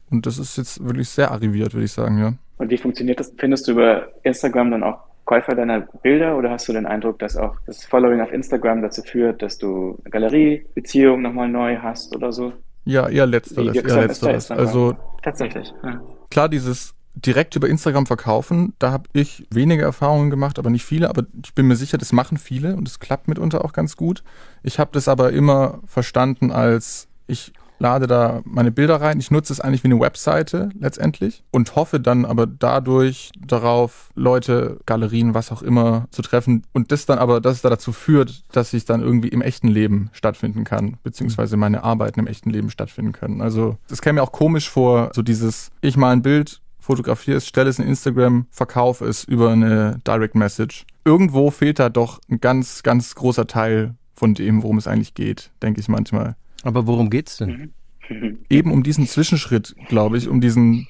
Und 0.10 0.26
das 0.26 0.38
ist 0.38 0.58
jetzt 0.58 0.84
wirklich 0.84 1.10
sehr 1.10 1.32
arriviert, 1.32 1.74
würde 1.74 1.86
ich 1.86 1.92
sagen, 1.94 2.20
ja. 2.20 2.34
Und 2.58 2.70
wie 2.70 2.78
funktioniert 2.78 3.20
das? 3.20 3.34
Findest 3.38 3.68
du 3.68 3.72
über 3.72 4.10
Instagram 4.24 4.72
dann 4.72 4.84
auch 4.84 5.00
Käufer 5.26 5.56
deiner 5.56 5.80
Bilder 5.80 6.38
oder 6.38 6.50
hast 6.50 6.68
du 6.68 6.74
den 6.74 6.86
Eindruck, 6.86 7.20
dass 7.20 7.38
auch 7.38 7.56
das 7.66 7.86
Following 7.86 8.22
auf 8.22 8.34
Instagram 8.34 8.82
dazu 8.82 9.02
führt, 9.02 9.42
dass 9.42 9.58
du 9.58 9.98
eine 10.04 10.12
Galeriebeziehung 10.12 11.22
nochmal 11.22 11.48
neu 11.48 11.78
hast 11.78 12.16
oder 12.16 12.32
so? 12.32 12.54
Ja, 12.84 13.08
eher 13.08 13.26
letzteres, 13.26 13.76
eher 13.76 14.02
letzteres. 14.08 14.52
Also 14.52 14.96
tatsächlich. 15.24 15.72
Ja. 15.84 16.02
Klar, 16.30 16.50
dieses 16.50 16.94
direkt 17.16 17.56
über 17.56 17.68
Instagram 17.68 18.06
verkaufen, 18.06 18.74
da 18.80 18.92
habe 18.92 19.10
ich 19.14 19.46
wenige 19.50 19.84
Erfahrungen 19.84 20.30
gemacht, 20.30 20.60
aber 20.60 20.70
nicht 20.70 20.86
viele. 20.86 21.10
Aber 21.10 21.24
ich 21.44 21.54
bin 21.54 21.68
mir 21.68 21.76
sicher, 21.76 21.98
das 21.98 22.12
machen 22.12 22.38
viele 22.38 22.76
und 22.76 22.88
es 22.88 23.00
klappt 23.00 23.28
mitunter 23.28 23.66
auch 23.66 23.74
ganz 23.74 23.96
gut. 23.98 24.24
Ich 24.64 24.80
habe 24.80 24.92
das 24.94 25.08
aber 25.08 25.32
immer 25.32 25.80
verstanden 25.86 26.52
als 26.52 27.08
ich 27.28 27.54
lade 27.82 28.06
da 28.08 28.42
meine 28.46 28.72
Bilder 28.72 29.02
rein. 29.02 29.20
Ich 29.20 29.32
nutze 29.32 29.52
es 29.52 29.60
eigentlich 29.60 29.84
wie 29.84 29.88
eine 29.88 30.00
Webseite 30.00 30.70
letztendlich 30.80 31.44
und 31.52 31.76
hoffe 31.76 32.00
dann 32.00 32.26
aber 32.26 32.46
dadurch 32.46 33.32
darauf, 33.40 34.12
Leute, 34.16 34.80
Galerien, 34.86 35.34
was 35.34 35.52
auch 35.52 35.64
immer 35.64 36.06
zu 36.12 36.22
treffen 36.22 36.64
und 36.74 36.92
das 36.92 37.08
dann 37.08 37.18
aber, 37.18 37.42
dass 37.42 37.56
es 37.56 37.62
da 37.62 37.70
dazu 37.70 37.92
führt, 37.92 38.44
dass 38.52 38.72
ich 38.74 38.86
dann 38.86 39.02
irgendwie 39.02 39.30
im 39.30 39.42
echten 39.42 39.68
Leben 39.68 40.12
stattfinden 40.14 40.64
kann, 40.64 40.98
beziehungsweise 41.04 41.58
meine 41.58 41.84
Arbeiten 41.84 42.20
im 42.20 42.28
echten 42.28 42.52
Leben 42.52 42.70
stattfinden 42.70 43.14
können. 43.14 43.42
Also 43.42 43.78
das 43.88 44.02
käme 44.02 44.20
mir 44.20 44.24
auch 44.24 44.32
komisch 44.32 44.70
vor, 44.70 45.10
so 45.14 45.24
dieses, 45.24 45.72
ich 45.82 45.98
mal 45.98 46.12
ein 46.12 46.22
Bild 46.22 46.62
fotografiere 46.92 47.38
es, 47.38 47.48
stelle 47.48 47.70
es 47.70 47.80
in 47.80 47.88
Instagram, 47.88 48.48
verkaufe 48.50 49.06
es 49.06 49.24
über 49.24 49.52
eine 49.52 50.00
Direct 50.06 50.36
Message. 50.36 50.86
Irgendwo 51.06 51.50
fehlt 51.50 51.80
da 51.80 51.88
doch 51.88 52.20
ein 52.30 52.42
ganz, 52.42 52.84
ganz 52.84 53.16
großer 53.16 53.48
Teil 53.48 53.96
von 54.14 54.34
dem, 54.34 54.62
worum 54.62 54.78
es 54.78 54.88
eigentlich 54.88 55.14
geht, 55.14 55.52
denke 55.62 55.80
ich 55.80 55.88
manchmal. 55.88 56.36
Aber 56.64 56.88
worum 56.88 57.10
geht's 57.10 57.38
denn? 57.38 57.74
Eben 58.50 58.72
um 58.74 58.84
diesen 58.84 59.08
Zwischenschritt, 59.08 59.74
glaube 59.88 60.18
ich, 60.18 60.28
um 60.28 60.42
diesen 60.42 60.88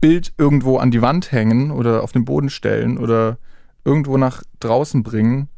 Bild 0.00 0.32
irgendwo 0.36 0.78
an 0.78 0.90
die 0.90 1.00
Wand 1.00 1.30
hängen 1.30 1.70
oder 1.70 2.02
auf 2.02 2.10
den 2.10 2.24
Boden 2.24 2.50
stellen 2.50 2.98
oder 2.98 3.38
irgendwo 3.84 4.18
nach 4.18 4.42
draußen 4.58 5.04
bringen 5.04 5.48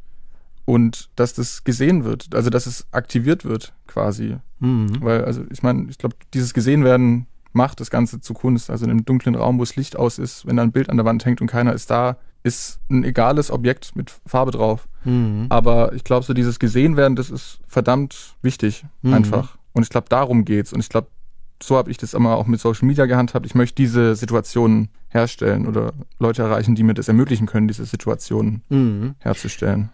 und 0.67 1.09
dass 1.17 1.33
das 1.33 1.65
gesehen 1.65 2.05
wird, 2.05 2.35
also 2.35 2.51
dass 2.51 2.67
es 2.67 2.87
aktiviert 2.93 3.47
wird 3.47 3.73
quasi. 3.87 4.37
Mhm. 4.59 4.99
Weil, 5.01 5.25
also 5.25 5.45
ich 5.51 5.63
meine, 5.63 5.87
ich 5.89 5.97
glaube, 5.97 6.17
dieses 6.35 6.53
gesehen 6.53 6.85
werden 6.85 7.27
macht 7.53 7.81
das 7.81 7.91
Ganze 7.91 8.21
zu 8.21 8.35
Kunst. 8.35 8.71
Also 8.71 8.85
in 8.85 8.91
einem 8.91 9.05
dunklen 9.05 9.35
Raum, 9.35 9.59
wo 9.59 9.63
das 9.63 9.77
Licht 9.77 9.97
aus 9.97 10.19
ist, 10.19 10.47
wenn 10.47 10.57
da 10.57 10.63
ein 10.63 10.73
Bild 10.73 10.91
an 10.91 10.97
der 10.97 11.07
Wand 11.07 11.25
hängt 11.25 11.41
und 11.41 11.47
keiner 11.47 11.73
ist 11.73 11.91
da, 11.91 12.17
ist 12.43 12.81
ein 12.91 13.05
egales 13.05 13.51
Objekt 13.51 13.97
mit 13.97 14.13
Farbe 14.27 14.51
drauf. 14.51 14.89
Mhm. 15.05 15.47
Aber 15.49 15.93
ich 15.93 16.05
glaube, 16.05 16.25
so 16.25 16.35
dieses 16.35 16.59
gesehen 16.59 16.97
werden, 16.97 17.17
das 17.17 17.31
ist 17.31 17.61
verdammt 17.67 18.37
wichtig, 18.43 18.85
mhm. 19.03 19.15
einfach. 19.15 19.59
Und 19.73 19.83
ich 19.83 19.91
glaube, 19.91 20.09
darum 20.09 20.45
geht's. 20.45 20.73
Und 20.73 20.81
ich 20.81 20.89
glaube, 20.89 21.09
so 21.63 21.77
habe 21.77 21.91
ich 21.91 21.97
das 21.97 22.15
immer 22.15 22.37
auch 22.37 22.47
mit 22.47 22.61
Social 22.61 22.87
Media 22.87 23.07
gehandhabt. 23.07 23.47
Ich 23.47 23.55
möchte 23.55 23.75
diese 23.75 24.15
Situationen 24.15 24.89
herstellen 25.09 25.67
oder 25.67 25.93
Leute 26.19 26.43
erreichen, 26.43 26.75
die 26.75 26.83
mir 26.83 26.95
das 26.95 27.09
ermöglichen 27.09 27.47
können, 27.47 27.69
diese 27.69 27.85
Situationen 27.85 28.63
mhm. 28.69 29.15
herzustellen. 29.19 29.91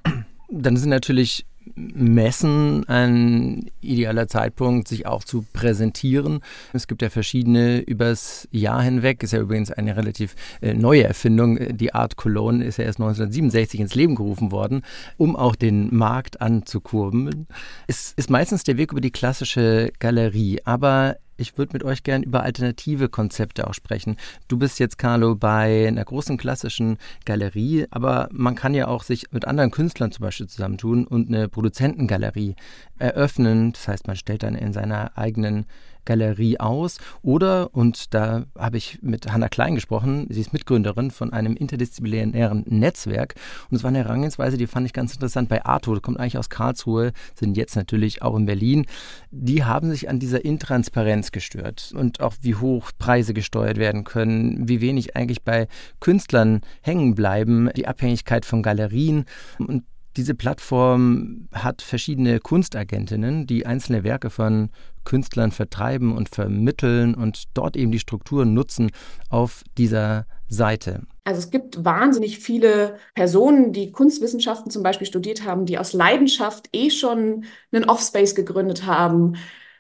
Dann 0.51 0.77
sind 0.77 0.91
natürlich 0.91 1.47
Messen 1.75 2.89
ein 2.89 3.71
idealer 3.81 4.29
Zeitpunkt, 4.29 4.89
sich 4.89 5.07
auch 5.07 5.25
zu 5.25 5.45
präsentieren. 5.53 6.41
Es 6.73 6.87
gibt 6.87 7.03
ja 7.03 7.11
verschiedene 7.11 7.81
übers 7.81 8.49
Jahr 8.51 8.83
hinweg. 8.83 9.23
Ist 9.23 9.33
ja 9.33 9.41
übrigens 9.41 9.71
eine 9.71 9.97
relativ 9.97 10.35
äh, 10.61 10.75
neue 10.75 11.05
Erfindung. 11.05 11.59
Die 11.77 11.95
Art 11.95 12.17
Cologne 12.17 12.65
ist 12.65 12.79
ja 12.79 12.85
erst 12.85 13.01
1967 13.01 13.81
ins 13.81 13.95
Leben 13.95 14.15
gerufen 14.15 14.53
worden, 14.53 14.83
um 15.17 15.37
auch 15.37 15.57
den 15.57 15.95
Markt 15.95 16.41
anzukurbeln. 16.41 17.47
Es 17.87 18.13
ist 18.17 18.31
meistens 18.31 18.65
der 18.65 18.77
Weg 18.77 18.93
über 18.93 19.01
die 19.01 19.11
klassische 19.11 19.93
Galerie, 19.99 20.61
aber 20.65 21.17
ich 21.37 21.59
würde 21.59 21.73
mit 21.73 21.85
euch 21.85 22.03
gern 22.03 22.23
über 22.23 22.43
alternative 22.43 23.09
Konzepte 23.09 23.67
auch 23.67 23.75
sprechen. 23.75 24.17
Du 24.49 24.59
bist 24.59 24.79
jetzt, 24.79 24.99
Carlo, 24.99 25.35
bei 25.35 25.87
einer 25.89 26.05
großen 26.05 26.37
klassischen 26.37 26.99
Galerie, 27.25 27.87
aber 27.91 28.29
man 28.33 28.55
kann 28.55 28.75
ja 28.75 28.89
auch 28.89 29.03
sich 29.03 29.33
mit 29.33 29.47
anderen 29.47 29.71
Künstlern 29.71 30.13
zum 30.13 30.23
Beispiel 30.23 30.47
zusammentun 30.47 31.07
und 31.07 31.29
eine 31.29 31.49
Produzentengalerie 31.49 32.57
eröffnen. 32.99 33.73
Das 33.73 33.89
heißt, 33.89 34.07
man 34.07 34.17
stellt 34.17 34.43
dann 34.43 34.55
in 34.55 34.73
seiner 34.73 35.17
eigenen 35.17 35.67
Galerie 36.05 36.61
aus. 36.61 36.99
Oder, 37.23 37.75
und 37.75 38.15
da 38.15 38.45
habe 38.59 38.77
ich 38.77 38.99
mit 39.03 39.33
Hanna 39.33 39.49
Klein 39.49 39.75
gesprochen, 39.75 40.27
sie 40.31 40.41
ist 40.41 40.53
Mitgründerin 40.53 41.11
von 41.11 41.33
einem 41.33 41.57
interdisziplinären 41.57 42.65
Netzwerk. 42.69 43.35
Und 43.71 43.77
es 43.77 43.83
war 43.83 43.89
eine 43.89 43.99
Herangehensweise, 43.99 44.57
die 44.57 44.67
fand 44.67 44.87
ich 44.87 44.93
ganz 44.93 45.13
interessant. 45.15 45.49
Bei 45.49 45.65
Arto, 45.65 45.95
kommt 46.01 46.19
eigentlich 46.19 46.39
aus 46.39 46.51
Karlsruhe, 46.51 47.13
sind 47.35 47.57
jetzt 47.57 47.77
natürlich 47.77 48.23
auch 48.23 48.37
in 48.37 48.47
Berlin. 48.47 48.87
Die 49.31 49.65
haben 49.65 49.91
sich 49.91 50.09
an 50.09 50.19
dieser 50.19 50.45
Intransparenz 50.45 51.33
gestört 51.33 51.93
und 51.97 52.21
auch 52.21 52.35
wie 52.41 52.55
hoch 52.55 52.91
Preise 52.99 53.35
gesteuert 53.35 53.79
werden 53.79 54.05
können, 54.05 54.69
wie 54.69 54.81
wenig 54.81 55.17
eigentlich 55.17 55.43
bei 55.43 55.69
Künstlern 56.01 56.61
hängen 56.83 57.15
bleiben, 57.15 57.71
die 57.77 57.87
Abhängigkeit 57.87 58.45
von 58.45 58.63
Galerien. 58.63 59.25
Und 59.59 59.85
diese 60.17 60.35
Plattform 60.35 61.49
hat 61.53 61.83
verschiedene 61.83 62.39
Kunstagentinnen, 62.41 63.47
die 63.47 63.67
einzelne 63.67 64.05
Werke 64.05 64.31
von 64.31 64.71
Künstlern 65.05 65.51
vertreiben 65.51 66.17
und 66.17 66.29
vermitteln 66.29 67.15
und 67.15 67.45
dort 67.55 67.77
eben 67.77 67.93
die 67.93 67.99
Strukturen 67.99 68.55
nutzen 68.55 68.91
auf 69.29 69.63
dieser 69.77 70.27
Seite. 70.49 71.03
Also 71.25 71.41
es 71.41 71.51
gibt 71.51 71.85
wahnsinnig 71.85 72.39
viele 72.39 72.97
Personen, 73.15 73.73
die 73.73 73.91
Kunstwissenschaften 73.93 74.71
zum 74.71 74.83
Beispiel 74.83 75.07
studiert 75.07 75.45
haben, 75.45 75.67
die 75.67 75.79
aus 75.79 75.93
Leidenschaft 75.93 76.69
eh 76.73 76.91
schon 76.91 77.45
einen 77.73 77.85
Offspace 77.85 78.35
gegründet 78.35 78.87
haben, 78.87 79.35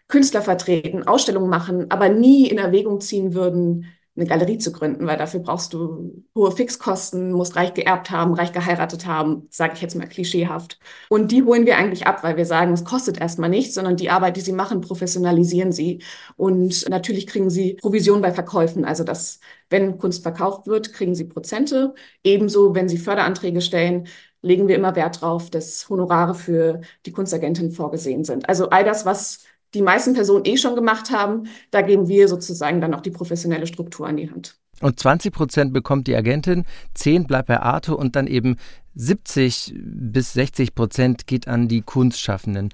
Künstler 0.08 0.42
vertreten, 0.42 1.06
Ausstellungen 1.06 1.48
machen, 1.48 1.90
aber 1.90 2.08
nie 2.08 2.46
in 2.48 2.58
Erwägung 2.58 3.00
ziehen 3.00 3.34
würden, 3.34 3.86
eine 4.16 4.26
Galerie 4.26 4.58
zu 4.58 4.70
gründen, 4.70 5.06
weil 5.06 5.16
dafür 5.16 5.40
brauchst 5.40 5.72
du 5.72 6.24
hohe 6.36 6.52
Fixkosten, 6.52 7.32
musst 7.32 7.56
reich 7.56 7.74
geerbt 7.74 8.10
haben, 8.10 8.34
reich 8.34 8.52
geheiratet 8.52 9.06
haben, 9.06 9.48
sage 9.50 9.72
ich 9.74 9.82
jetzt 9.82 9.96
mal 9.96 10.06
klischeehaft. 10.06 10.78
Und 11.08 11.32
die 11.32 11.42
holen 11.42 11.66
wir 11.66 11.76
eigentlich 11.76 12.06
ab, 12.06 12.22
weil 12.22 12.36
wir 12.36 12.46
sagen, 12.46 12.72
es 12.72 12.84
kostet 12.84 13.20
erstmal 13.20 13.50
nichts, 13.50 13.74
sondern 13.74 13.96
die 13.96 14.10
Arbeit, 14.10 14.36
die 14.36 14.40
sie 14.40 14.52
machen, 14.52 14.80
professionalisieren 14.80 15.72
sie. 15.72 16.02
Und 16.36 16.88
natürlich 16.88 17.26
kriegen 17.26 17.50
sie 17.50 17.74
Provision 17.74 18.20
bei 18.22 18.32
Verkäufen. 18.32 18.84
Also 18.84 19.02
dass, 19.02 19.40
wenn 19.68 19.98
Kunst 19.98 20.22
verkauft 20.22 20.68
wird, 20.68 20.92
kriegen 20.92 21.16
sie 21.16 21.24
Prozente. 21.24 21.94
Ebenso, 22.22 22.74
wenn 22.74 22.88
sie 22.88 22.98
Förderanträge 22.98 23.60
stellen, 23.60 24.06
legen 24.42 24.68
wir 24.68 24.76
immer 24.76 24.94
Wert 24.94 25.22
drauf, 25.22 25.50
dass 25.50 25.88
Honorare 25.88 26.34
für 26.34 26.82
die 27.06 27.12
Kunstagentin 27.12 27.72
vorgesehen 27.72 28.24
sind. 28.24 28.48
Also 28.48 28.70
all 28.70 28.84
das, 28.84 29.04
was 29.06 29.40
die 29.74 29.82
meisten 29.82 30.14
Personen 30.14 30.44
eh 30.44 30.56
schon 30.56 30.74
gemacht 30.74 31.10
haben. 31.10 31.48
Da 31.70 31.82
geben 31.82 32.08
wir 32.08 32.28
sozusagen 32.28 32.80
dann 32.80 32.94
auch 32.94 33.00
die 33.00 33.10
professionelle 33.10 33.66
Struktur 33.66 34.06
an 34.06 34.16
die 34.16 34.30
Hand. 34.30 34.56
Und 34.80 34.98
20 34.98 35.32
Prozent 35.32 35.72
bekommt 35.72 36.06
die 36.06 36.16
Agentin, 36.16 36.64
10 36.94 37.26
bleibt 37.26 37.48
bei 37.48 37.60
Arto 37.60 37.94
und 37.94 38.16
dann 38.16 38.26
eben 38.26 38.56
70 38.96 39.74
bis 39.76 40.32
60 40.32 40.74
Prozent 40.74 41.26
geht 41.26 41.48
an 41.48 41.68
die 41.68 41.82
Kunstschaffenden. 41.82 42.70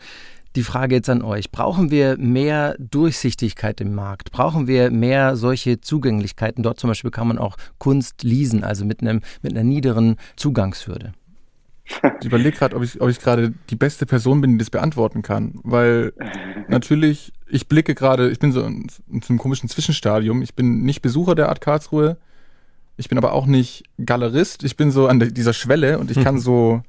Die 0.57 0.65
Frage 0.65 0.97
jetzt 0.97 1.09
an 1.09 1.23
euch. 1.23 1.53
Brauchen 1.53 1.93
wir 1.93 2.17
mehr 2.19 2.75
Durchsichtigkeit 2.79 3.81
im 3.81 3.95
Markt? 3.95 4.33
Brauchen 4.33 4.67
wir 4.67 4.91
mehr 4.91 5.37
solche 5.37 5.81
Zugänglichkeiten? 5.81 6.65
Dort 6.65 6.81
zum 6.81 6.89
Beispiel 6.89 7.13
kann 7.13 7.29
man 7.29 7.39
auch 7.39 7.57
Kunst 7.79 8.25
leasen, 8.25 8.65
also 8.65 8.85
mit, 8.85 9.01
einem, 9.01 9.21
mit 9.43 9.53
einer 9.53 9.63
niederen 9.63 10.17
Zugangshürde. 10.35 11.13
Ich 12.21 12.27
überlege 12.27 12.57
gerade, 12.57 12.77
ob 12.77 12.83
ich, 12.83 13.01
ob 13.01 13.09
ich 13.09 13.19
gerade 13.19 13.53
die 13.69 13.77
beste 13.77 14.07
Person 14.07 14.41
bin, 14.41 14.53
die 14.53 14.59
das 14.59 14.71
beantworten 14.71 15.23
kann. 15.23 15.61
Weil 15.63 16.13
natürlich, 16.69 17.33
ich 17.49 17.69
blicke 17.69 17.95
gerade, 17.95 18.31
ich 18.31 18.39
bin 18.39 18.53
so 18.53 18.63
in, 18.63 18.87
in 19.11 19.23
so 19.23 19.31
einem 19.31 19.39
komischen 19.39 19.69
Zwischenstadium. 19.69 20.43
Ich 20.43 20.55
bin 20.55 20.83
nicht 20.83 21.03
Besucher 21.03 21.35
der 21.35 21.49
Art 21.49 21.61
Karlsruhe. 21.61 22.17
Ich 22.97 23.09
bin 23.09 23.19
aber 23.19 23.33
auch 23.33 23.47
nicht 23.47 23.85
Galerist. 24.05 24.63
Ich 24.65 24.77
bin 24.77 24.91
so 24.91 25.07
an 25.07 25.21
dieser 25.21 25.53
Schwelle 25.53 25.99
und 25.99 26.11
ich 26.11 26.23
kann 26.23 26.39
so 26.41 26.83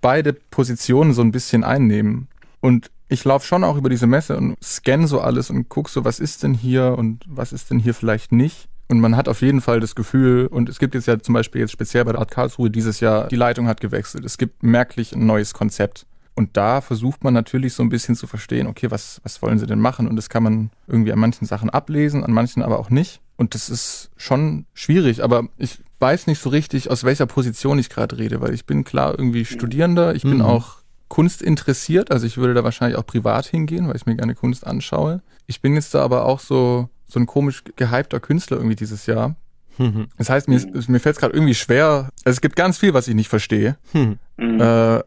beide 0.00 0.32
Positionen 0.32 1.12
so 1.12 1.22
ein 1.22 1.32
bisschen 1.32 1.64
einnehmen. 1.64 2.28
Und 2.60 2.90
ich 3.08 3.24
laufe 3.24 3.46
schon 3.46 3.64
auch 3.64 3.76
über 3.76 3.88
diese 3.88 4.06
Messe 4.06 4.36
und 4.36 4.56
scanne 4.62 5.06
so 5.06 5.20
alles 5.20 5.50
und 5.50 5.68
gucke 5.68 5.90
so, 5.90 6.04
was 6.04 6.18
ist 6.20 6.42
denn 6.42 6.54
hier 6.54 6.96
und 6.96 7.24
was 7.26 7.52
ist 7.52 7.70
denn 7.70 7.78
hier 7.78 7.94
vielleicht 7.94 8.32
nicht. 8.32 8.68
Und 8.88 9.00
man 9.00 9.16
hat 9.16 9.28
auf 9.28 9.42
jeden 9.42 9.60
Fall 9.60 9.80
das 9.80 9.94
Gefühl, 9.94 10.46
und 10.46 10.68
es 10.68 10.78
gibt 10.78 10.94
jetzt 10.94 11.06
ja 11.06 11.18
zum 11.18 11.34
Beispiel 11.34 11.60
jetzt 11.60 11.72
speziell 11.72 12.04
bei 12.04 12.12
der 12.12 12.20
Art 12.20 12.30
Karlsruhe 12.30 12.70
dieses 12.70 13.00
Jahr, 13.00 13.28
die 13.28 13.36
Leitung 13.36 13.66
hat 13.66 13.80
gewechselt. 13.80 14.24
Es 14.24 14.38
gibt 14.38 14.62
merklich 14.62 15.12
ein 15.14 15.26
neues 15.26 15.54
Konzept. 15.54 16.06
Und 16.34 16.56
da 16.56 16.82
versucht 16.82 17.24
man 17.24 17.32
natürlich 17.32 17.72
so 17.72 17.82
ein 17.82 17.88
bisschen 17.88 18.14
zu 18.14 18.26
verstehen, 18.26 18.66
okay, 18.66 18.90
was, 18.90 19.20
was 19.24 19.40
wollen 19.40 19.58
sie 19.58 19.66
denn 19.66 19.80
machen? 19.80 20.06
Und 20.06 20.16
das 20.16 20.28
kann 20.28 20.42
man 20.42 20.70
irgendwie 20.86 21.12
an 21.12 21.18
manchen 21.18 21.46
Sachen 21.46 21.70
ablesen, 21.70 22.22
an 22.22 22.32
manchen 22.32 22.62
aber 22.62 22.78
auch 22.78 22.90
nicht. 22.90 23.20
Und 23.36 23.54
das 23.54 23.70
ist 23.70 24.10
schon 24.16 24.66
schwierig, 24.74 25.24
aber 25.24 25.48
ich 25.56 25.78
weiß 25.98 26.26
nicht 26.26 26.40
so 26.40 26.50
richtig, 26.50 26.90
aus 26.90 27.04
welcher 27.04 27.26
Position 27.26 27.78
ich 27.78 27.88
gerade 27.88 28.18
rede, 28.18 28.40
weil 28.40 28.52
ich 28.52 28.66
bin 28.66 28.84
klar 28.84 29.14
irgendwie 29.18 29.44
Studierender, 29.46 30.14
ich 30.14 30.22
bin 30.22 30.38
mhm. 30.38 30.42
auch 30.42 30.76
Kunst 31.08 31.40
interessiert, 31.40 32.10
also 32.10 32.26
ich 32.26 32.36
würde 32.36 32.54
da 32.54 32.64
wahrscheinlich 32.64 32.98
auch 32.98 33.06
privat 33.06 33.46
hingehen, 33.46 33.88
weil 33.88 33.96
ich 33.96 34.06
mir 34.06 34.16
gerne 34.16 34.34
Kunst 34.34 34.66
anschaue. 34.66 35.22
Ich 35.46 35.60
bin 35.62 35.74
jetzt 35.74 35.94
da 35.94 36.02
aber 36.02 36.24
auch 36.24 36.40
so 36.40 36.90
so 37.08 37.20
ein 37.20 37.26
komisch 37.26 37.62
gehypter 37.76 38.20
Künstler 38.20 38.58
irgendwie 38.58 38.76
dieses 38.76 39.06
Jahr. 39.06 39.36
Mhm. 39.78 40.08
Das 40.16 40.30
heißt, 40.30 40.48
mir, 40.48 40.60
mir 40.88 41.00
fällt 41.00 41.16
es 41.16 41.20
gerade 41.20 41.34
irgendwie 41.34 41.54
schwer. 41.54 42.10
Also 42.24 42.36
es 42.36 42.40
gibt 42.40 42.56
ganz 42.56 42.78
viel, 42.78 42.94
was 42.94 43.08
ich 43.08 43.14
nicht 43.14 43.28
verstehe. 43.28 43.76
Mhm. 43.92 44.18
Äh, 44.38 44.62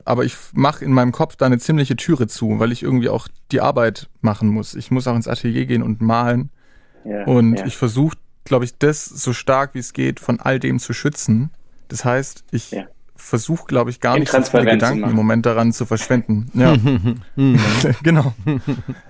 aber 0.06 0.26
ich 0.26 0.36
mache 0.54 0.86
in 0.86 0.92
meinem 0.92 1.12
Kopf 1.12 1.36
da 1.36 1.46
eine 1.46 1.60
ziemliche 1.60 1.96
Türe 1.96 2.28
zu, 2.28 2.60
weil 2.60 2.72
ich 2.72 2.84
irgendwie 2.84 3.10
auch 3.10 3.28
die 3.52 3.62
Arbeit 3.62 4.10
machen 4.22 4.50
muss. 4.50 4.76
Ich 4.76 4.92
muss 4.92 5.08
auch 5.08 5.16
ins 5.16 5.28
Atelier 5.28 5.66
gehen 5.66 5.84
und 5.84 6.02
malen. 6.02 6.50
Ja, 7.06 7.26
und 7.26 7.60
ja. 7.60 7.66
ich 7.66 7.78
versuche, 7.78 8.18
glaube 8.44 8.66
ich, 8.66 8.78
das 8.78 9.06
so 9.06 9.34
stark 9.34 9.74
wie 9.74 9.80
es 9.80 9.94
geht 9.94 10.20
von 10.20 10.40
all 10.40 10.60
dem 10.60 10.80
zu 10.80 10.94
schützen. 10.94 11.52
Das 11.88 12.06
heißt, 12.06 12.44
ich 12.52 12.72
ja. 12.72 12.88
Versuche, 13.20 13.66
glaube 13.68 13.90
ich, 13.90 14.00
gar 14.00 14.18
nicht 14.18 14.32
so 14.32 14.42
viele 14.42 14.66
Gedanken 14.66 15.04
im 15.04 15.16
Moment 15.16 15.46
daran 15.46 15.72
zu 15.72 15.86
verschwenden. 15.86 16.48
Ja, 16.60 16.76
genau. 18.04 18.34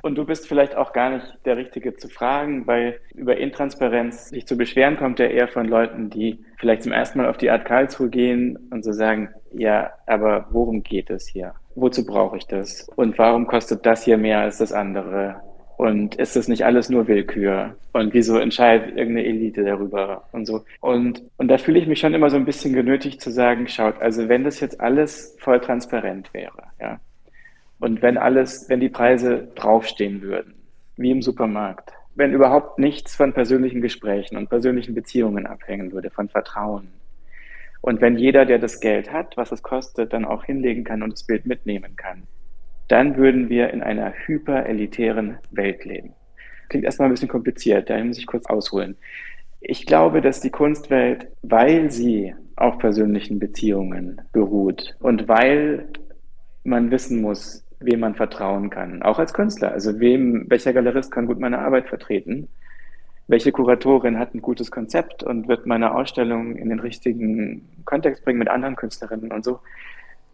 Und 0.01 0.15
du 0.15 0.25
bist 0.25 0.47
vielleicht 0.47 0.75
auch 0.75 0.93
gar 0.93 1.09
nicht 1.09 1.25
der 1.45 1.57
Richtige 1.57 1.95
zu 1.95 2.07
fragen, 2.09 2.67
weil 2.67 2.99
über 3.15 3.37
Intransparenz 3.37 4.29
sich 4.29 4.45
zu 4.45 4.57
beschweren 4.57 4.97
kommt 4.97 5.19
ja 5.19 5.25
eher 5.25 5.47
von 5.47 5.67
Leuten, 5.67 6.09
die 6.09 6.43
vielleicht 6.57 6.83
zum 6.83 6.91
ersten 6.91 7.19
Mal 7.19 7.29
auf 7.29 7.37
die 7.37 7.49
Art 7.49 7.65
Karlsruhe 7.65 8.09
gehen 8.09 8.57
und 8.71 8.83
so 8.83 8.91
sagen, 8.91 9.29
ja, 9.51 9.91
aber 10.05 10.47
worum 10.51 10.83
geht 10.83 11.09
es 11.09 11.27
hier? 11.27 11.53
Wozu 11.75 12.05
brauche 12.05 12.37
ich 12.37 12.45
das? 12.45 12.87
Und 12.95 13.17
warum 13.17 13.47
kostet 13.47 13.85
das 13.85 14.03
hier 14.03 14.17
mehr 14.17 14.41
als 14.41 14.57
das 14.57 14.71
andere? 14.71 15.41
Und 15.79 16.15
ist 16.15 16.35
das 16.35 16.49
nicht 16.49 16.65
alles 16.65 16.89
nur 16.89 17.07
Willkür? 17.07 17.77
Und 17.93 18.13
wieso 18.13 18.37
entscheidet 18.37 18.97
irgendeine 18.97 19.25
Elite 19.25 19.63
darüber 19.63 20.27
und 20.33 20.45
so? 20.45 20.65
Und, 20.81 21.23
und 21.37 21.47
da 21.47 21.57
fühle 21.57 21.79
ich 21.79 21.87
mich 21.87 22.01
schon 22.01 22.13
immer 22.13 22.29
so 22.29 22.35
ein 22.35 22.43
bisschen 22.43 22.73
genötigt 22.73 23.21
zu 23.21 23.31
sagen, 23.31 23.65
schaut, 23.69 24.01
also 24.01 24.27
wenn 24.27 24.43
das 24.43 24.59
jetzt 24.59 24.81
alles 24.81 25.37
voll 25.39 25.61
transparent 25.61 26.33
wäre, 26.33 26.63
ja, 26.81 26.99
und 27.79 28.01
wenn 28.01 28.17
alles, 28.17 28.65
wenn 28.67 28.81
die 28.81 28.89
Preise 28.89 29.47
draufstehen 29.55 30.21
würden, 30.21 30.53
wie 30.97 31.11
im 31.11 31.21
Supermarkt, 31.21 31.93
wenn 32.13 32.33
überhaupt 32.33 32.77
nichts 32.77 33.15
von 33.15 33.31
persönlichen 33.31 33.79
Gesprächen 33.79 34.35
und 34.35 34.49
persönlichen 34.49 34.93
Beziehungen 34.93 35.47
abhängen 35.47 35.93
würde, 35.93 36.09
von 36.09 36.27
Vertrauen. 36.27 36.89
Und 37.79 38.01
wenn 38.01 38.17
jeder, 38.17 38.45
der 38.45 38.59
das 38.59 38.81
Geld 38.81 39.13
hat, 39.13 39.37
was 39.37 39.53
es 39.53 39.63
kostet, 39.63 40.11
dann 40.11 40.25
auch 40.25 40.43
hinlegen 40.43 40.83
kann 40.83 41.03
und 41.03 41.13
das 41.13 41.23
Bild 41.23 41.45
mitnehmen 41.45 41.95
kann, 41.95 42.23
dann 42.89 43.15
würden 43.15 43.49
wir 43.49 43.71
in 43.71 43.81
einer 43.81 44.13
hyperelitären 44.25 45.37
Welt 45.51 45.85
leben. 45.85 46.13
Klingt 46.67 46.85
erstmal 46.85 47.07
ein 47.07 47.11
bisschen 47.11 47.29
kompliziert, 47.29 47.89
da 47.89 48.03
muss 48.03 48.17
ich 48.17 48.27
kurz 48.27 48.45
ausholen. 48.47 48.97
Ich 49.61 49.85
glaube, 49.85 50.21
dass 50.21 50.41
die 50.41 50.49
Kunstwelt, 50.49 51.27
weil 51.41 51.91
sie 51.91 52.35
auf 52.55 52.77
persönlichen 52.77 53.39
Beziehungen 53.39 54.21
beruht 54.33 54.95
und 54.99 55.27
weil 55.27 55.87
man 56.63 56.91
wissen 56.91 57.21
muss, 57.21 57.65
wem 57.79 58.01
man 58.01 58.15
vertrauen 58.15 58.69
kann, 58.69 59.01
auch 59.01 59.19
als 59.19 59.33
Künstler. 59.33 59.71
Also 59.71 59.99
wem, 59.99 60.45
welcher 60.49 60.73
Galerist 60.73 61.11
kann 61.11 61.27
gut 61.27 61.39
meine 61.39 61.59
Arbeit 61.59 61.87
vertreten? 61.87 62.49
Welche 63.27 63.51
Kuratorin 63.51 64.17
hat 64.17 64.33
ein 64.33 64.41
gutes 64.41 64.71
Konzept 64.71 65.23
und 65.23 65.47
wird 65.47 65.65
meine 65.65 65.93
Ausstellung 65.93 66.55
in 66.55 66.69
den 66.69 66.79
richtigen 66.79 67.69
Kontext 67.85 68.25
bringen 68.25 68.39
mit 68.39 68.49
anderen 68.49 68.75
Künstlerinnen 68.75 69.31
und 69.31 69.45
so? 69.45 69.59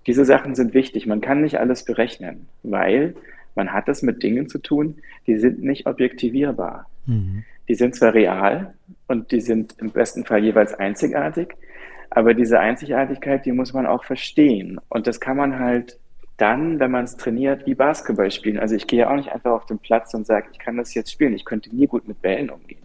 Diese 0.07 0.25
Sachen 0.25 0.55
sind 0.55 0.73
wichtig. 0.73 1.07
Man 1.07 1.21
kann 1.21 1.41
nicht 1.41 1.59
alles 1.59 1.83
berechnen, 1.83 2.47
weil 2.63 3.15
man 3.55 3.73
hat 3.73 3.87
es 3.89 4.01
mit 4.01 4.21
Dingen 4.21 4.47
zu 4.47 4.59
tun, 4.59 4.97
die 5.27 5.37
sind 5.37 5.63
nicht 5.63 5.87
objektivierbar. 5.87 6.87
Mhm. 7.05 7.43
Die 7.67 7.75
sind 7.75 7.95
zwar 7.95 8.13
real 8.13 8.75
und 9.07 9.31
die 9.31 9.41
sind 9.41 9.75
im 9.79 9.91
besten 9.91 10.25
Fall 10.25 10.43
jeweils 10.43 10.73
einzigartig, 10.73 11.55
aber 12.11 12.33
diese 12.33 12.59
Einzigartigkeit, 12.59 13.45
die 13.45 13.51
muss 13.51 13.73
man 13.73 13.87
auch 13.87 14.03
verstehen. 14.03 14.79
Und 14.89 15.07
das 15.07 15.19
kann 15.19 15.37
man 15.37 15.59
halt 15.59 15.97
dann, 16.37 16.79
wenn 16.79 16.91
man 16.91 17.05
es 17.05 17.17
trainiert, 17.17 17.65
wie 17.65 17.75
Basketball 17.75 18.29
spielen. 18.29 18.59
Also 18.59 18.75
ich 18.75 18.87
gehe 18.87 18.99
ja 18.99 19.09
auch 19.09 19.15
nicht 19.15 19.31
einfach 19.31 19.51
auf 19.51 19.65
den 19.65 19.79
Platz 19.79 20.13
und 20.13 20.27
sage, 20.27 20.47
ich 20.51 20.59
kann 20.59 20.77
das 20.77 20.93
jetzt 20.93 21.11
spielen. 21.11 21.33
Ich 21.33 21.45
könnte 21.45 21.75
nie 21.75 21.87
gut 21.87 22.07
mit 22.07 22.21
Bällen 22.21 22.49
umgehen. 22.49 22.81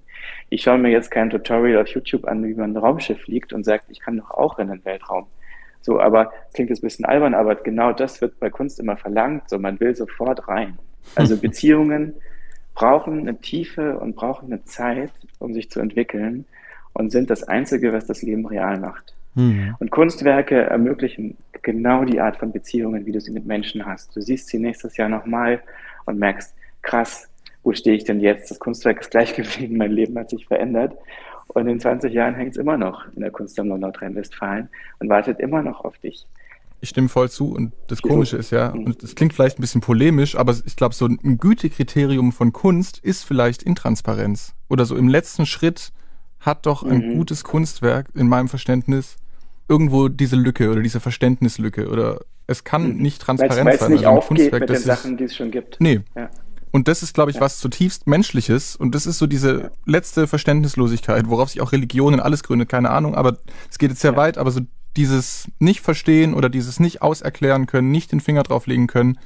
Ich 0.49 0.63
schaue 0.63 0.79
mir 0.79 0.91
jetzt 0.91 1.11
kein 1.11 1.31
Tutorial 1.31 1.83
auf 1.83 1.89
YouTube 1.89 2.25
an, 2.27 2.45
wie 2.45 2.55
man 2.55 2.73
ein 2.73 2.77
Raumschiff 2.77 3.21
fliegt 3.23 3.53
und 3.53 3.65
sagt, 3.65 3.87
ich 3.89 4.01
kann 4.01 4.17
doch 4.17 4.31
auch 4.31 4.59
in 4.59 4.69
den 4.69 4.85
Weltraum. 4.85 5.27
So, 5.83 6.01
aber 6.01 6.33
klingt 6.53 6.71
jetzt 6.71 6.83
ein 6.83 6.87
bisschen 6.87 7.05
albern, 7.05 7.35
aber 7.35 7.55
genau 7.57 7.93
das 7.93 8.21
wird 8.21 8.39
bei 8.39 8.51
Kunst 8.51 8.81
immer 8.81 8.97
verlangt. 8.97 9.49
So, 9.49 9.59
man 9.59 9.81
will 9.81 9.95
sofort 9.97 10.49
rein. 10.49 10.79
Also 11.15 11.37
Beziehungen 11.41 12.15
brauchen 12.75 13.21
eine 13.21 13.39
Tiefe 13.39 13.99
und 13.99 14.17
brauchen 14.17 14.47
eine 14.47 14.65
Zeit, 14.65 15.11
um 15.39 15.53
sich 15.55 15.71
zu 15.71 15.81
entwickeln 15.81 16.45
und 16.93 17.11
sind 17.11 17.31
das 17.31 17.43
Einzige, 17.45 17.93
was 17.93 18.07
das 18.07 18.23
Leben 18.23 18.47
real 18.47 18.79
macht. 18.79 19.15
Mhm. 19.35 19.77
Und 19.79 19.91
Kunstwerke 19.91 20.63
ermöglichen 20.63 21.37
genau 21.63 22.05
die 22.05 22.21
Art 22.21 22.37
von 22.37 22.53
Beziehungen, 22.53 23.07
wie 23.07 23.13
du 23.13 23.21
sie 23.21 23.33
mit 23.33 23.47
Menschen 23.47 23.85
hast. 23.87 24.15
Du 24.17 24.21
siehst 24.21 24.49
sie 24.49 24.59
nächstes 24.59 24.97
Jahr 24.97 25.09
nochmal 25.09 25.61
und 26.07 26.19
merkst, 26.19 26.55
krass, 26.83 27.29
wo 27.63 27.73
stehe 27.73 27.97
ich 27.97 28.05
denn 28.05 28.21
jetzt? 28.21 28.51
Das 28.51 28.59
Kunstwerk 28.59 29.01
ist 29.01 29.11
gleich 29.11 29.35
geblieben, 29.37 29.77
mein 29.77 29.93
Leben 29.93 30.19
hat 30.19 30.31
sich 30.31 30.47
verändert. 30.47 30.97
Und 31.55 31.67
in 31.67 31.81
20 31.81 32.13
Jahren 32.13 32.35
hängt 32.35 32.53
es 32.53 32.57
immer 32.57 32.77
noch 32.77 33.07
in 33.15 33.21
der 33.21 33.31
Kunstsammlung 33.31 33.81
Nordrhein-Westfalen 33.81 34.69
und 35.01 35.09
wartet 35.09 35.41
immer 35.41 35.63
noch 35.63 35.85
auf 35.85 35.99
dich. 35.99 36.27
Ich 36.83 36.89
stimme 36.89 37.09
voll 37.09 37.29
zu 37.29 37.53
und 37.55 37.73
das 37.89 38.01
Komische 38.01 38.39
ist 38.39 38.51
ja, 38.51 38.71
und 38.71 39.03
das 39.03 39.15
klingt 39.15 39.35
vielleicht 39.35 39.59
ein 39.59 39.61
bisschen 39.61 39.83
polemisch, 39.83 40.37
aber 40.37 40.57
ich 40.65 40.77
glaube, 40.77 40.95
so 40.95 41.07
ein 41.07 41.39
Gütekriterium 41.39 42.33
von 42.33 42.53
Kunst 42.53 42.99
ist 42.99 43.25
vielleicht 43.25 43.63
Intransparenz. 43.63 44.55
Oder 44.71 44.87
so 44.87 44.97
im 44.97 45.09
letzten 45.09 45.45
Schritt 45.45 45.93
hat 46.39 46.65
doch 46.65 46.83
ein 46.83 47.09
mhm. 47.09 47.15
gutes 47.17 47.45
Kunstwerk 47.45 48.09
in 48.15 48.29
meinem 48.29 48.49
Verständnis 48.49 49.17
irgendwo 49.69 50.09
diese 50.09 50.37
Lücke 50.37 50.71
oder 50.71 50.81
diese 50.81 51.01
Verständnislücke 51.01 51.89
oder 51.89 52.21
es 52.47 52.65
kann 52.65 52.95
mhm. 52.95 53.03
nicht 53.03 53.21
transparent 53.21 53.67
weil's, 53.67 53.67
weil's 53.67 53.81
sein. 53.81 53.89
Weil 53.91 53.95
es 53.95 54.01
nicht 54.01 54.09
also 54.09 54.19
aufgeht 54.19 54.39
Kunstwerk, 54.39 54.61
mit 54.61 54.71
den 54.71 54.79
Sachen, 54.79 55.17
die 55.19 55.25
es 55.25 55.37
schon 55.37 55.51
gibt. 55.51 55.77
Nee. 55.81 56.01
Ja. 56.17 56.31
Und 56.73 56.89
das 56.89 57.03
ist, 57.03 57.15
glaube 57.15 57.31
ich, 57.31 57.41
was 57.41 57.59
zutiefst 57.59 58.07
Menschliches. 58.07 58.77
Und 58.77 58.95
das 58.95 59.07
ist 59.07 59.19
so 59.19 59.27
diese 59.27 59.73
letzte 59.87 60.27
Verständnislosigkeit, 60.27 61.29
worauf 61.29 61.51
sich 61.51 61.61
auch 61.61 61.73
Religionen 61.73 62.21
alles 62.21 62.43
gründet, 62.43 62.69
keine 62.69 62.91
Ahnung. 62.91 63.15
Aber 63.15 63.39
es 63.69 63.79
geht 63.79 63.91
jetzt 63.91 64.03
sehr 64.03 64.13
ja. 64.13 64.17
weit, 64.17 64.39
aber 64.39 64.51
so 64.51 64.61
dieses 64.97 65.49
Nicht-Verstehen 65.59 66.35
oder 66.35 66.49
dieses 66.49 66.81
nicht 66.81 67.03
auserklären 67.03 67.67
können, 67.67 67.91
nicht 67.91 68.13
den 68.13 68.21
Finger 68.21 68.43
drauflegen 68.43 68.87
können, 68.87 69.19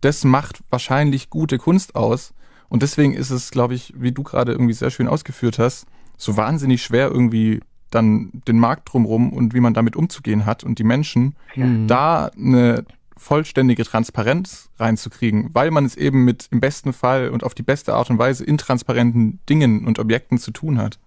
das 0.00 0.24
macht 0.24 0.62
wahrscheinlich 0.70 1.30
gute 1.30 1.58
Kunst 1.58 1.94
aus. 1.94 2.32
Und 2.68 2.82
deswegen 2.82 3.12
ist 3.12 3.30
es, 3.30 3.50
glaube 3.50 3.74
ich, 3.74 3.92
wie 3.96 4.12
du 4.12 4.22
gerade 4.22 4.52
irgendwie 4.52 4.72
sehr 4.74 4.90
schön 4.90 5.08
ausgeführt 5.08 5.58
hast, 5.58 5.86
so 6.16 6.36
wahnsinnig 6.36 6.82
schwer 6.82 7.10
irgendwie 7.10 7.60
dann 7.90 8.30
den 8.46 8.58
Markt 8.58 8.92
drumrum 8.92 9.32
und 9.32 9.52
wie 9.52 9.60
man 9.60 9.74
damit 9.74 9.96
umzugehen 9.96 10.46
hat 10.46 10.62
und 10.62 10.78
die 10.78 10.84
Menschen, 10.84 11.34
ja. 11.54 11.66
da 11.86 12.26
eine 12.26 12.84
vollständige 13.20 13.84
Transparenz 13.84 14.70
reinzukriegen, 14.78 15.50
weil 15.52 15.70
man 15.70 15.84
es 15.84 15.94
eben 15.94 16.24
mit 16.24 16.48
im 16.50 16.60
besten 16.60 16.94
Fall 16.94 17.28
und 17.28 17.44
auf 17.44 17.54
die 17.54 17.62
beste 17.62 17.92
Art 17.92 18.08
und 18.08 18.18
Weise 18.18 18.44
intransparenten 18.44 19.40
Dingen 19.48 19.86
und 19.86 19.98
Objekten 19.98 20.38
zu 20.38 20.50
tun 20.52 20.78
hat. 20.78 20.98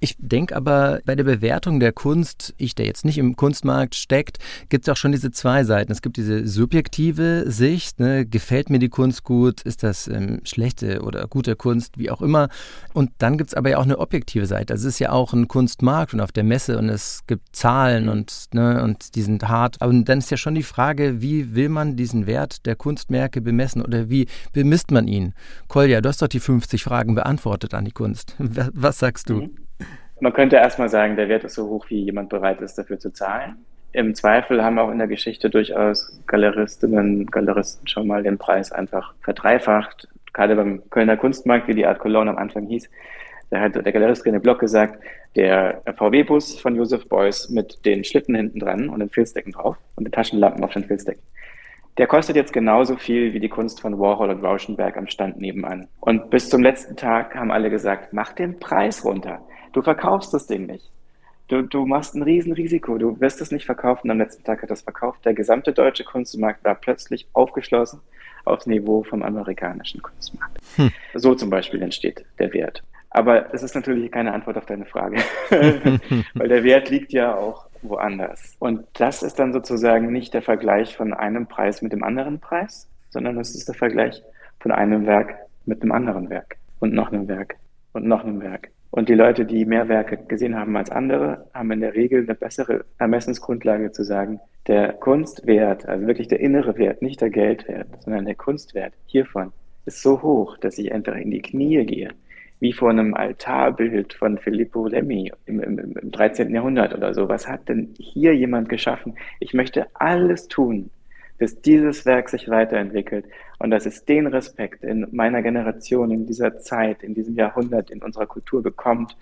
Ich 0.00 0.16
denke 0.18 0.56
aber, 0.56 1.00
bei 1.04 1.14
der 1.14 1.24
Bewertung 1.24 1.80
der 1.80 1.92
Kunst, 1.92 2.54
ich, 2.56 2.74
der 2.74 2.86
jetzt 2.86 3.04
nicht 3.04 3.18
im 3.18 3.36
Kunstmarkt 3.36 3.94
steckt, 3.94 4.38
gibt 4.68 4.86
es 4.86 4.92
auch 4.92 4.96
schon 4.96 5.12
diese 5.12 5.30
zwei 5.30 5.64
Seiten. 5.64 5.92
Es 5.92 6.02
gibt 6.02 6.16
diese 6.16 6.46
subjektive 6.46 7.44
Sicht, 7.46 8.00
ne? 8.00 8.26
gefällt 8.26 8.70
mir 8.70 8.78
die 8.78 8.88
Kunst 8.88 9.24
gut, 9.24 9.62
ist 9.62 9.82
das 9.82 10.08
ähm, 10.08 10.40
schlechte 10.44 11.02
oder 11.02 11.26
gute 11.26 11.56
Kunst, 11.56 11.98
wie 11.98 12.10
auch 12.10 12.22
immer. 12.22 12.48
Und 12.92 13.10
dann 13.18 13.38
gibt 13.38 13.50
es 13.50 13.54
aber 13.54 13.70
ja 13.70 13.78
auch 13.78 13.84
eine 13.84 13.98
objektive 13.98 14.46
Seite. 14.46 14.72
Also 14.72 14.88
es 14.88 14.94
ist 14.94 14.98
ja 14.98 15.10
auch 15.10 15.32
ein 15.32 15.48
Kunstmarkt 15.48 16.14
und 16.14 16.20
auf 16.20 16.32
der 16.32 16.44
Messe 16.44 16.78
und 16.78 16.88
es 16.88 17.20
gibt 17.26 17.54
Zahlen 17.54 18.08
und, 18.08 18.46
ne, 18.52 18.82
und 18.82 19.14
die 19.14 19.22
sind 19.22 19.48
hart. 19.48 19.80
Aber 19.80 19.92
dann 19.92 20.18
ist 20.18 20.30
ja 20.30 20.36
schon 20.36 20.54
die 20.54 20.62
Frage, 20.62 21.20
wie 21.20 21.54
will 21.54 21.68
man 21.68 21.96
diesen 21.96 22.26
Wert 22.26 22.66
der 22.66 22.76
Kunstmerke 22.76 23.40
bemessen 23.40 23.82
oder 23.82 24.10
wie 24.10 24.26
bemisst 24.52 24.90
man 24.90 25.08
ihn? 25.08 25.34
Kolja, 25.68 26.00
du 26.00 26.08
hast 26.08 26.22
doch 26.22 26.28
die 26.28 26.40
50 26.40 26.82
Fragen 26.82 27.14
beantwortet 27.14 27.74
an 27.74 27.84
die 27.84 27.92
Kunst. 27.92 28.36
Was 28.38 28.98
sagst 28.98 29.30
du? 29.30 29.34
Mhm. 29.34 29.53
Man 30.20 30.32
könnte 30.32 30.56
erstmal 30.56 30.88
sagen, 30.88 31.16
der 31.16 31.28
Wert 31.28 31.44
ist 31.44 31.54
so 31.54 31.68
hoch, 31.68 31.86
wie 31.88 32.04
jemand 32.04 32.28
bereit 32.28 32.60
ist, 32.60 32.76
dafür 32.76 32.98
zu 32.98 33.12
zahlen. 33.12 33.56
Im 33.92 34.14
Zweifel 34.14 34.64
haben 34.64 34.78
auch 34.78 34.90
in 34.90 34.98
der 34.98 35.06
Geschichte 35.06 35.50
durchaus 35.50 36.20
Galeristinnen, 36.26 37.26
Galeristen 37.26 37.86
schon 37.86 38.06
mal 38.06 38.22
den 38.22 38.38
Preis 38.38 38.72
einfach 38.72 39.14
verdreifacht. 39.22 40.08
Gerade 40.32 40.56
beim 40.56 40.82
Kölner 40.90 41.16
Kunstmarkt, 41.16 41.68
wie 41.68 41.74
die 41.74 41.86
Art 41.86 42.00
Cologne 42.00 42.30
am 42.30 42.38
Anfang 42.38 42.66
hieß, 42.66 42.90
da 43.50 43.60
hat 43.60 43.76
der 43.76 43.92
Galerist 43.92 44.26
René 44.26 44.40
Block 44.40 44.58
gesagt, 44.58 45.00
der 45.36 45.82
VW-Bus 45.96 46.58
von 46.58 46.74
Joseph 46.74 47.08
Beuys 47.08 47.50
mit 47.50 47.84
den 47.84 48.02
Schlitten 48.02 48.34
hinten 48.34 48.58
dran 48.58 48.88
und 48.88 48.98
den 48.98 49.10
Filzdecken 49.10 49.52
drauf 49.52 49.76
und 49.94 50.04
den 50.04 50.12
Taschenlampen 50.12 50.64
auf 50.64 50.72
den 50.72 50.84
Filzdecken. 50.84 51.22
Der 51.96 52.08
kostet 52.08 52.34
jetzt 52.34 52.52
genauso 52.52 52.96
viel 52.96 53.32
wie 53.34 53.40
die 53.40 53.48
Kunst 53.48 53.80
von 53.80 54.00
Warhol 54.00 54.30
und 54.30 54.44
Rauschenberg 54.44 54.96
am 54.96 55.06
Stand 55.06 55.38
nebenan. 55.38 55.88
Und 56.00 56.28
bis 56.30 56.48
zum 56.48 56.62
letzten 56.62 56.96
Tag 56.96 57.36
haben 57.36 57.52
alle 57.52 57.70
gesagt, 57.70 58.12
mach 58.12 58.32
den 58.32 58.58
Preis 58.58 59.04
runter. 59.04 59.40
Du 59.72 59.80
verkaufst 59.80 60.34
das 60.34 60.46
Ding 60.48 60.66
nicht. 60.66 60.90
Du, 61.48 61.62
du 61.62 61.86
machst 61.86 62.14
ein 62.14 62.22
Riesenrisiko. 62.22 62.98
Du 62.98 63.20
wirst 63.20 63.40
es 63.40 63.52
nicht 63.52 63.66
verkaufen. 63.66 64.10
Am 64.10 64.18
letzten 64.18 64.42
Tag 64.42 64.62
hat 64.62 64.70
das 64.70 64.82
verkauft. 64.82 65.24
Der 65.24 65.34
gesamte 65.34 65.72
deutsche 65.72 66.02
Kunstmarkt 66.02 66.64
war 66.64 66.74
plötzlich 66.74 67.28
aufgeschlossen 67.32 68.00
aufs 68.44 68.66
Niveau 68.66 69.04
vom 69.04 69.22
amerikanischen 69.22 70.02
Kunstmarkt. 70.02 70.58
Hm. 70.76 70.90
So 71.14 71.34
zum 71.34 71.50
Beispiel 71.50 71.80
entsteht 71.80 72.24
der 72.38 72.52
Wert. 72.52 72.82
Aber 73.10 73.54
es 73.54 73.62
ist 73.62 73.74
natürlich 73.74 74.10
keine 74.10 74.32
Antwort 74.32 74.56
auf 74.56 74.66
deine 74.66 74.86
Frage, 74.86 75.18
weil 76.34 76.48
der 76.48 76.64
Wert 76.64 76.90
liegt 76.90 77.12
ja 77.12 77.36
auch 77.36 77.66
woanders. 77.84 78.56
Und 78.58 78.86
das 78.94 79.22
ist 79.22 79.38
dann 79.38 79.52
sozusagen 79.52 80.12
nicht 80.12 80.34
der 80.34 80.42
Vergleich 80.42 80.96
von 80.96 81.12
einem 81.12 81.46
Preis 81.46 81.82
mit 81.82 81.92
dem 81.92 82.02
anderen 82.02 82.40
Preis, 82.40 82.88
sondern 83.10 83.38
es 83.38 83.54
ist 83.54 83.68
der 83.68 83.74
Vergleich 83.74 84.22
von 84.60 84.72
einem 84.72 85.06
Werk 85.06 85.36
mit 85.66 85.82
einem 85.82 85.92
anderen 85.92 86.30
Werk 86.30 86.56
und 86.80 86.94
noch 86.94 87.12
einem 87.12 87.28
Werk 87.28 87.56
und 87.92 88.06
noch 88.06 88.24
einem 88.24 88.40
Werk. 88.40 88.70
Und 88.90 89.08
die 89.08 89.14
Leute, 89.14 89.44
die 89.44 89.64
mehr 89.64 89.88
Werke 89.88 90.16
gesehen 90.16 90.56
haben 90.56 90.76
als 90.76 90.90
andere, 90.90 91.46
haben 91.52 91.70
in 91.72 91.80
der 91.80 91.94
Regel 91.94 92.22
eine 92.22 92.34
bessere 92.34 92.84
Ermessensgrundlage 92.98 93.90
zu 93.90 94.04
sagen, 94.04 94.40
der 94.66 94.92
Kunstwert, 94.92 95.86
also 95.86 96.06
wirklich 96.06 96.28
der 96.28 96.40
innere 96.40 96.78
Wert, 96.78 97.02
nicht 97.02 97.20
der 97.20 97.30
Geldwert, 97.30 97.88
sondern 98.02 98.24
der 98.24 98.36
Kunstwert 98.36 98.94
hiervon 99.06 99.52
ist 99.86 100.00
so 100.00 100.22
hoch, 100.22 100.56
dass 100.58 100.78
ich 100.78 100.90
entweder 100.90 101.18
in 101.18 101.30
die 101.30 101.42
Knie 101.42 101.84
gehe, 101.84 102.10
wie 102.64 102.72
vor 102.72 102.88
einem 102.88 103.12
Altarbild 103.12 104.14
von 104.14 104.38
Filippo 104.38 104.86
Lemmi 104.86 105.30
im, 105.44 105.60
im, 105.60 105.78
im 105.78 106.10
13. 106.10 106.48
Jahrhundert 106.54 106.94
oder 106.94 107.12
so. 107.12 107.28
Was 107.28 107.46
hat 107.46 107.68
denn 107.68 107.94
hier 107.98 108.34
jemand 108.34 108.70
geschaffen? 108.70 109.16
Ich 109.38 109.52
möchte 109.52 109.86
alles 109.92 110.48
tun, 110.48 110.88
dass 111.38 111.60
dieses 111.60 112.06
Werk 112.06 112.30
sich 112.30 112.48
weiterentwickelt 112.48 113.26
und 113.58 113.70
dass 113.70 113.84
es 113.84 114.06
den 114.06 114.26
Respekt 114.26 114.82
in 114.82 115.06
meiner 115.12 115.42
Generation, 115.42 116.10
in 116.10 116.26
dieser 116.26 116.56
Zeit, 116.56 117.02
in 117.02 117.12
diesem 117.12 117.34
Jahrhundert, 117.34 117.90
in 117.90 118.02
unserer 118.02 118.24
Kultur 118.24 118.62
bekommt, 118.62 119.14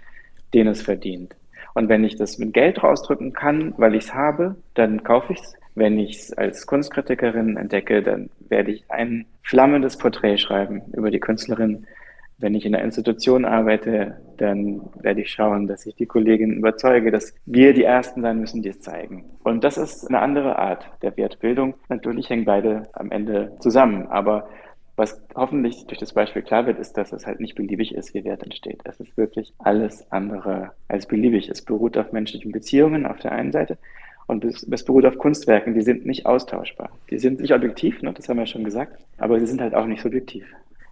den 0.54 0.68
es 0.68 0.80
verdient. 0.80 1.34
Und 1.74 1.88
wenn 1.88 2.04
ich 2.04 2.14
das 2.14 2.38
mit 2.38 2.54
Geld 2.54 2.80
rausdrücken 2.84 3.32
kann, 3.32 3.74
weil 3.76 3.96
ich 3.96 4.04
es 4.04 4.14
habe, 4.14 4.54
dann 4.74 5.02
kaufe 5.02 5.32
ich 5.32 5.40
es. 5.40 5.56
Wenn 5.74 5.98
ich 5.98 6.16
es 6.16 6.32
als 6.34 6.64
Kunstkritikerin 6.64 7.56
entdecke, 7.56 8.04
dann 8.04 8.30
werde 8.48 8.70
ich 8.70 8.84
ein 8.88 9.26
flammendes 9.42 9.98
Porträt 9.98 10.38
schreiben 10.38 10.82
über 10.92 11.10
die 11.10 11.18
Künstlerin. 11.18 11.88
Wenn 12.38 12.54
ich 12.54 12.64
in 12.64 12.74
einer 12.74 12.84
Institution 12.84 13.44
arbeite, 13.44 14.18
dann 14.36 14.82
werde 15.00 15.20
ich 15.20 15.30
schauen, 15.30 15.68
dass 15.68 15.86
ich 15.86 15.94
die 15.94 16.06
Kolleginnen 16.06 16.56
überzeuge, 16.56 17.10
dass 17.10 17.34
wir 17.46 17.72
die 17.72 17.84
Ersten 17.84 18.22
sein 18.22 18.40
müssen, 18.40 18.62
die 18.62 18.70
es 18.70 18.80
zeigen. 18.80 19.24
Und 19.44 19.62
das 19.62 19.78
ist 19.78 20.08
eine 20.08 20.20
andere 20.20 20.58
Art 20.58 20.84
der 21.02 21.16
Wertbildung. 21.16 21.74
Natürlich 21.88 22.30
hängen 22.30 22.44
beide 22.44 22.88
am 22.94 23.10
Ende 23.10 23.52
zusammen, 23.60 24.06
aber 24.08 24.48
was 24.96 25.22
hoffentlich 25.34 25.86
durch 25.86 25.98
das 25.98 26.12
Beispiel 26.12 26.42
klar 26.42 26.66
wird, 26.66 26.78
ist, 26.78 26.98
dass 26.98 27.12
es 27.12 27.26
halt 27.26 27.40
nicht 27.40 27.54
beliebig 27.54 27.94
ist, 27.94 28.12
wie 28.12 28.24
Wert 28.24 28.42
entsteht. 28.42 28.80
Es 28.84 29.00
ist 29.00 29.16
wirklich 29.16 29.52
alles 29.58 30.10
andere 30.12 30.72
als 30.88 31.06
beliebig. 31.06 31.48
Es 31.48 31.62
beruht 31.62 31.96
auf 31.96 32.12
menschlichen 32.12 32.52
Beziehungen 32.52 33.06
auf 33.06 33.18
der 33.18 33.32
einen 33.32 33.52
Seite 33.52 33.78
und 34.26 34.44
es, 34.44 34.84
beruht 34.84 35.06
auf 35.06 35.18
Kunstwerken, 35.18 35.74
die 35.74 35.82
sind 35.82 36.06
nicht 36.06 36.26
austauschbar. 36.26 36.90
Die 37.10 37.18
sind 37.18 37.40
nicht 37.40 37.52
objektiv, 37.52 38.02
ne, 38.02 38.12
das 38.12 38.28
haben 38.28 38.38
wir 38.38 38.46
schon 38.46 38.64
gesagt, 38.64 39.00
aber 39.18 39.40
sie 39.40 39.46
sind 39.46 39.60
halt 39.60 39.74
auch 39.74 39.86
nicht 39.86 40.02
subjektiv. 40.02 40.44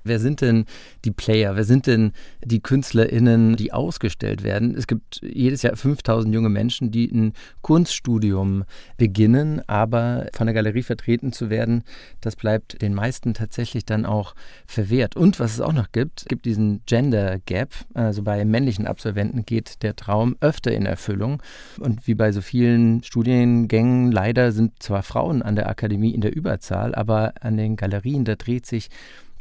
Wer 0.04 0.18
sind 0.18 0.40
denn 0.40 0.64
die 1.04 1.10
Player? 1.10 1.56
Wer 1.56 1.64
sind 1.64 1.86
denn 1.86 2.12
die 2.44 2.60
KünstlerInnen, 2.60 3.56
die 3.56 3.72
ausgestellt 3.72 4.42
werden? 4.42 4.74
Es 4.76 4.86
gibt 4.86 5.20
jedes 5.22 5.62
Jahr 5.62 5.76
5000 5.76 6.34
junge 6.34 6.48
Menschen, 6.48 6.90
die 6.90 7.10
ein 7.10 7.32
Kunststudium 7.62 8.64
beginnen, 8.96 9.62
aber 9.68 10.28
von 10.34 10.46
der 10.46 10.54
Galerie 10.54 10.82
vertreten 10.82 11.32
zu 11.32 11.50
werden, 11.50 11.84
das 12.20 12.36
bleibt 12.36 12.82
den 12.82 12.94
meisten 12.94 13.34
tatsächlich 13.34 13.84
dann 13.84 14.06
auch 14.06 14.34
verwehrt. 14.66 15.16
Und 15.16 15.40
was 15.40 15.54
es 15.54 15.60
auch 15.60 15.72
noch 15.72 15.92
gibt, 15.92 16.26
gibt 16.28 16.44
diesen 16.44 16.82
Gender 16.86 17.38
Gap. 17.46 17.70
Also 17.94 18.22
bei 18.22 18.44
männlichen 18.44 18.86
Absolventen 18.86 19.44
geht 19.44 19.82
der 19.82 19.96
Traum 19.96 20.36
öfter 20.40 20.72
in 20.72 20.86
Erfüllung. 20.86 21.42
Und 21.78 22.06
wie 22.06 22.14
bei 22.14 22.32
so 22.32 22.40
vielen 22.40 23.02
Studiengängen, 23.02 24.12
leider 24.12 24.52
sind 24.52 24.82
zwar 24.82 25.02
Frauen 25.02 25.42
an 25.42 25.56
der 25.56 25.68
Akademie 25.68 26.14
in 26.14 26.20
der 26.20 26.34
Überzahl, 26.34 26.94
aber 26.94 27.34
an 27.40 27.56
den 27.56 27.76
Galerien, 27.76 28.24
da 28.24 28.36
dreht 28.36 28.66
sich 28.66 28.88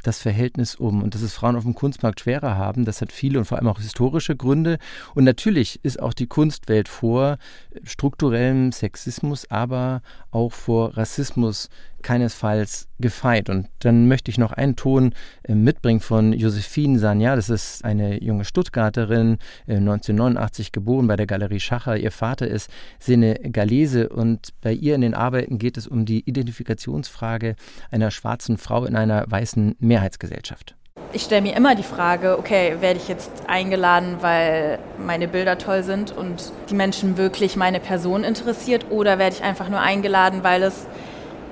das 0.02 0.20
Verhältnis 0.20 0.74
um 0.74 1.02
und 1.02 1.14
dass 1.14 1.22
es 1.22 1.34
Frauen 1.34 1.56
auf 1.56 1.64
dem 1.64 1.74
Kunstmarkt 1.74 2.20
schwerer 2.20 2.56
haben, 2.56 2.84
das 2.84 3.00
hat 3.00 3.12
viele 3.12 3.38
und 3.38 3.44
vor 3.44 3.58
allem 3.58 3.68
auch 3.68 3.78
historische 3.78 4.36
Gründe. 4.36 4.78
Und 5.14 5.24
natürlich 5.24 5.80
ist 5.82 6.00
auch 6.00 6.14
die 6.14 6.26
Kunstwelt 6.26 6.88
vor 6.88 7.38
strukturellem 7.84 8.72
Sexismus, 8.72 9.50
aber 9.50 10.02
auch 10.30 10.52
vor 10.52 10.96
Rassismus 10.96 11.68
keinesfalls 12.02 12.88
gefeit. 12.98 13.50
Und 13.50 13.68
dann 13.80 14.08
möchte 14.08 14.30
ich 14.30 14.38
noch 14.38 14.52
einen 14.52 14.76
Ton 14.76 15.14
äh, 15.42 15.54
mitbringen 15.54 16.00
von 16.00 16.32
Josephine 16.32 16.98
Sanja. 16.98 17.36
Das 17.36 17.48
ist 17.48 17.84
eine 17.84 18.22
junge 18.22 18.44
Stuttgarterin, 18.44 19.38
1989 19.66 20.66
äh, 20.66 20.70
geboren 20.72 21.06
bei 21.06 21.16
der 21.16 21.26
Galerie 21.26 21.60
Schacher. 21.60 21.96
Ihr 21.96 22.12
Vater 22.12 22.48
ist 22.48 22.70
Senegalese 22.98 24.08
und 24.08 24.50
bei 24.60 24.72
ihr 24.72 24.94
in 24.94 25.00
den 25.00 25.14
Arbeiten 25.14 25.58
geht 25.58 25.76
es 25.76 25.86
um 25.86 26.04
die 26.04 26.20
Identifikationsfrage 26.20 27.56
einer 27.90 28.10
schwarzen 28.10 28.58
Frau 28.58 28.84
in 28.84 28.96
einer 28.96 29.24
weißen 29.30 29.76
Mehrheitsgesellschaft. 29.78 30.76
Ich 31.12 31.22
stelle 31.22 31.42
mir 31.42 31.56
immer 31.56 31.74
die 31.74 31.82
Frage, 31.82 32.38
okay, 32.38 32.76
werde 32.78 33.00
ich 33.00 33.08
jetzt 33.08 33.32
eingeladen, 33.48 34.18
weil 34.20 34.78
meine 35.04 35.26
Bilder 35.26 35.58
toll 35.58 35.82
sind 35.82 36.16
und 36.16 36.52
die 36.70 36.74
Menschen 36.74 37.16
wirklich 37.16 37.56
meine 37.56 37.80
Person 37.80 38.22
interessiert 38.22 38.86
oder 38.90 39.18
werde 39.18 39.34
ich 39.34 39.42
einfach 39.42 39.68
nur 39.68 39.80
eingeladen, 39.80 40.44
weil 40.44 40.62
es 40.62 40.86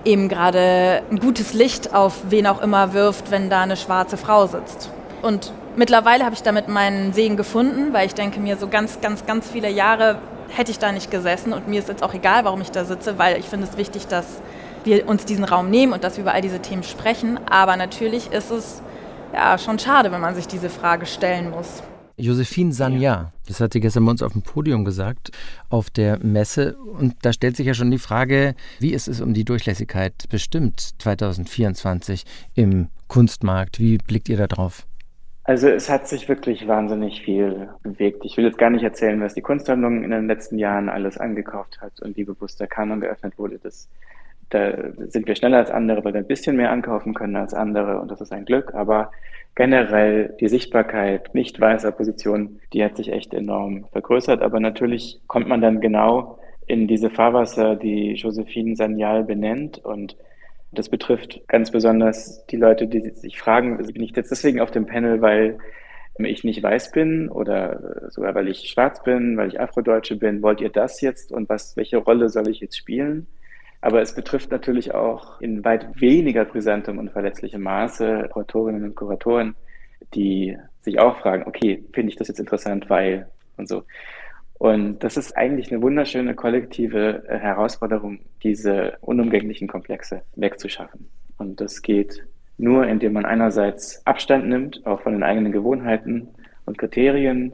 eben 0.04 0.28
gerade 0.28 1.02
ein 1.10 1.18
gutes 1.18 1.52
Licht 1.52 1.94
auf 1.94 2.14
wen 2.30 2.46
auch 2.46 2.62
immer 2.62 2.92
wirft, 2.92 3.30
wenn 3.30 3.50
da 3.50 3.62
eine 3.62 3.76
schwarze 3.76 4.16
Frau 4.16 4.46
sitzt. 4.46 4.90
Und 5.22 5.52
mittlerweile 5.76 6.24
habe 6.24 6.34
ich 6.34 6.42
damit 6.42 6.68
meinen 6.68 7.12
Segen 7.12 7.36
gefunden, 7.36 7.92
weil 7.92 8.06
ich 8.06 8.14
denke 8.14 8.40
mir, 8.40 8.56
so 8.56 8.68
ganz, 8.68 9.00
ganz, 9.00 9.26
ganz 9.26 9.48
viele 9.50 9.70
Jahre 9.70 10.18
hätte 10.48 10.70
ich 10.70 10.78
da 10.78 10.92
nicht 10.92 11.10
gesessen 11.10 11.52
und 11.52 11.68
mir 11.68 11.80
ist 11.80 11.88
jetzt 11.88 12.02
auch 12.02 12.14
egal, 12.14 12.44
warum 12.44 12.60
ich 12.60 12.70
da 12.70 12.84
sitze, 12.84 13.18
weil 13.18 13.38
ich 13.38 13.46
finde 13.46 13.66
es 13.70 13.76
wichtig, 13.76 14.06
dass 14.06 14.40
wir 14.84 15.08
uns 15.08 15.24
diesen 15.24 15.44
Raum 15.44 15.70
nehmen 15.70 15.92
und 15.92 16.04
dass 16.04 16.16
wir 16.16 16.22
über 16.22 16.32
all 16.32 16.40
diese 16.40 16.60
Themen 16.60 16.82
sprechen. 16.82 17.38
Aber 17.48 17.76
natürlich 17.76 18.32
ist 18.32 18.50
es 18.50 18.82
ja 19.32 19.58
schon 19.58 19.78
schade, 19.78 20.10
wenn 20.12 20.20
man 20.20 20.34
sich 20.34 20.46
diese 20.46 20.70
Frage 20.70 21.06
stellen 21.06 21.50
muss. 21.50 21.82
Josephine 22.16 22.72
Sanja, 22.72 23.30
das 23.48 23.60
hat 23.60 23.72
sie 23.72 23.80
gestern 23.80 24.04
bei 24.04 24.10
uns 24.10 24.22
auf 24.22 24.32
dem 24.32 24.42
Podium 24.42 24.84
gesagt, 24.84 25.30
auf 25.70 25.90
der 25.90 26.18
Messe. 26.18 26.76
Und 26.76 27.16
da 27.22 27.32
stellt 27.32 27.56
sich 27.56 27.66
ja 27.66 27.74
schon 27.74 27.90
die 27.90 27.98
Frage, 27.98 28.54
wie 28.78 28.92
ist 28.92 29.08
es 29.08 29.20
um 29.20 29.34
die 29.34 29.44
Durchlässigkeit 29.44 30.28
bestimmt 30.28 30.80
2024 30.98 32.24
im 32.54 32.88
Kunstmarkt? 33.08 33.80
Wie 33.80 33.98
blickt 33.98 34.28
ihr 34.28 34.36
da 34.36 34.46
drauf? 34.46 34.86
Also 35.44 35.68
es 35.68 35.88
hat 35.88 36.06
sich 36.06 36.28
wirklich 36.28 36.68
wahnsinnig 36.68 37.22
viel 37.22 37.70
bewegt. 37.82 38.22
Ich 38.26 38.36
will 38.36 38.44
jetzt 38.44 38.58
gar 38.58 38.68
nicht 38.68 38.82
erzählen, 38.84 39.18
was 39.22 39.32
die 39.32 39.40
Kunsthandlung 39.40 40.04
in 40.04 40.10
den 40.10 40.26
letzten 40.26 40.58
Jahren 40.58 40.90
alles 40.90 41.16
angekauft 41.16 41.80
hat 41.80 42.02
und 42.02 42.18
wie 42.18 42.24
bewusst 42.24 42.60
der 42.60 42.66
Kanon 42.66 43.00
geöffnet 43.00 43.38
wurde. 43.38 43.58
Das, 43.58 43.88
da 44.50 44.72
sind 45.08 45.26
wir 45.26 45.36
schneller 45.36 45.58
als 45.58 45.70
andere, 45.70 46.04
weil 46.04 46.14
wir 46.14 46.20
ein 46.20 46.26
bisschen 46.26 46.56
mehr 46.56 46.70
ankaufen 46.70 47.14
können 47.14 47.36
als 47.36 47.54
andere 47.54 48.00
und 48.00 48.10
das 48.10 48.20
ist 48.20 48.32
ein 48.32 48.44
Glück. 48.44 48.74
Aber 48.74 49.10
generell 49.54 50.34
die 50.40 50.48
Sichtbarkeit 50.48 51.34
nicht 51.34 51.60
weißer 51.60 51.92
Positionen, 51.92 52.60
die 52.72 52.84
hat 52.84 52.96
sich 52.96 53.12
echt 53.12 53.34
enorm 53.34 53.86
vergrößert. 53.92 54.40
Aber 54.40 54.60
natürlich 54.60 55.20
kommt 55.26 55.48
man 55.48 55.60
dann 55.60 55.80
genau 55.80 56.38
in 56.66 56.86
diese 56.86 57.10
Fahrwasser, 57.10 57.76
die 57.76 58.12
Josephine 58.12 58.76
Sanyal 58.76 59.24
benennt. 59.24 59.78
Und 59.78 60.16
das 60.70 60.88
betrifft 60.88 61.40
ganz 61.48 61.70
besonders 61.70 62.46
die 62.46 62.56
Leute, 62.56 62.86
die 62.86 63.00
sich 63.10 63.38
fragen, 63.40 63.78
bin 63.78 64.02
ich 64.02 64.14
jetzt 64.14 64.30
deswegen 64.30 64.60
auf 64.60 64.70
dem 64.70 64.86
Panel, 64.86 65.20
weil 65.20 65.58
ich 66.18 66.44
nicht 66.44 66.62
weiß 66.62 66.90
bin 66.90 67.28
oder 67.28 68.10
sogar 68.10 68.34
weil 68.34 68.48
ich 68.48 68.68
schwarz 68.68 69.02
bin, 69.02 69.36
weil 69.36 69.48
ich 69.48 69.60
Afrodeutsche 69.60 70.16
bin, 70.16 70.42
wollt 70.42 70.60
ihr 70.60 70.68
das 70.68 71.00
jetzt 71.00 71.32
und 71.32 71.48
was, 71.48 71.76
welche 71.76 71.98
Rolle 71.98 72.28
soll 72.28 72.48
ich 72.48 72.60
jetzt 72.60 72.76
spielen? 72.76 73.28
Aber 73.80 74.00
es 74.02 74.14
betrifft 74.14 74.50
natürlich 74.50 74.94
auch 74.94 75.40
in 75.40 75.64
weit 75.64 76.00
weniger 76.00 76.44
brisantem 76.44 76.98
und 76.98 77.10
verletzlichem 77.10 77.62
Maße 77.62 78.28
Kuratorinnen 78.32 78.84
und 78.84 78.96
Kuratoren, 78.96 79.54
die 80.14 80.56
sich 80.80 80.98
auch 80.98 81.18
fragen, 81.18 81.44
okay, 81.46 81.84
finde 81.92 82.10
ich 82.10 82.16
das 82.16 82.28
jetzt 82.28 82.40
interessant, 82.40 82.90
weil 82.90 83.28
und 83.56 83.68
so. 83.68 83.84
Und 84.54 85.04
das 85.04 85.16
ist 85.16 85.36
eigentlich 85.36 85.70
eine 85.70 85.82
wunderschöne 85.82 86.34
kollektive 86.34 87.22
äh, 87.28 87.38
Herausforderung, 87.38 88.20
diese 88.42 88.98
unumgänglichen 89.00 89.68
Komplexe 89.68 90.22
wegzuschaffen. 90.34 91.08
Und 91.36 91.60
das 91.60 91.80
geht 91.82 92.24
nur, 92.56 92.86
indem 92.88 93.12
man 93.12 93.24
einerseits 93.24 94.04
Abstand 94.04 94.48
nimmt, 94.48 94.84
auch 94.84 95.00
von 95.00 95.12
den 95.12 95.22
eigenen 95.22 95.52
Gewohnheiten 95.52 96.28
und 96.66 96.76
Kriterien, 96.76 97.52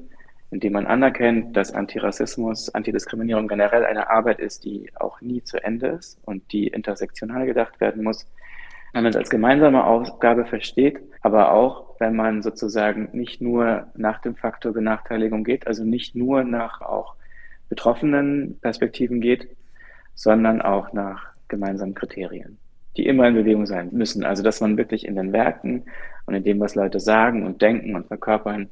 indem 0.55 0.75
man 0.75 0.87
anerkennt, 0.87 1.57
dass 1.57 1.75
Antirassismus, 1.75 2.73
Antidiskriminierung 2.73 3.49
generell 3.49 3.85
eine 3.85 4.09
Arbeit 4.09 4.39
ist, 4.39 4.65
die 4.65 4.89
auch 4.95 5.21
nie 5.21 5.43
zu 5.43 5.63
Ende 5.63 5.89
ist 5.89 6.21
und 6.25 6.53
die 6.53 6.69
intersektional 6.69 7.45
gedacht 7.45 7.81
werden 7.81 8.05
muss. 8.05 8.25
Wenn 8.93 9.03
man 9.03 9.11
es 9.11 9.17
als 9.17 9.31
gemeinsame 9.31 9.85
Aufgabe 9.85 10.45
versteht, 10.45 11.01
aber 11.23 11.51
auch, 11.51 11.99
wenn 11.99 12.15
man 12.15 12.41
sozusagen 12.41 13.09
nicht 13.13 13.41
nur 13.41 13.89
nach 13.97 14.21
dem 14.21 14.37
Faktor 14.37 14.73
Benachteiligung 14.73 15.43
geht, 15.43 15.67
also 15.67 15.83
nicht 15.83 16.15
nur 16.15 16.45
nach 16.45 16.81
auch 16.81 17.17
betroffenen 17.69 18.61
Perspektiven 18.61 19.21
geht, 19.21 19.49
sondern 20.15 20.63
auch 20.63 20.93
nach 20.93 21.33
gemeinsamen 21.49 21.95
Kriterien, 21.95 22.59
die 22.97 23.07
immer 23.07 23.27
in 23.27 23.35
Bewegung 23.35 23.67
sein 23.67 23.89
müssen. 23.91 24.23
Also, 24.23 24.45
dass 24.45 24.61
man 24.61 24.77
wirklich 24.77 25.05
in 25.05 25.17
den 25.17 25.33
Werken 25.33 25.87
und 26.27 26.35
in 26.35 26.45
dem, 26.45 26.61
was 26.61 26.77
Leute 26.77 27.01
sagen 27.01 27.45
und 27.45 27.61
denken 27.61 27.97
und 27.97 28.07
verkörpern, 28.07 28.71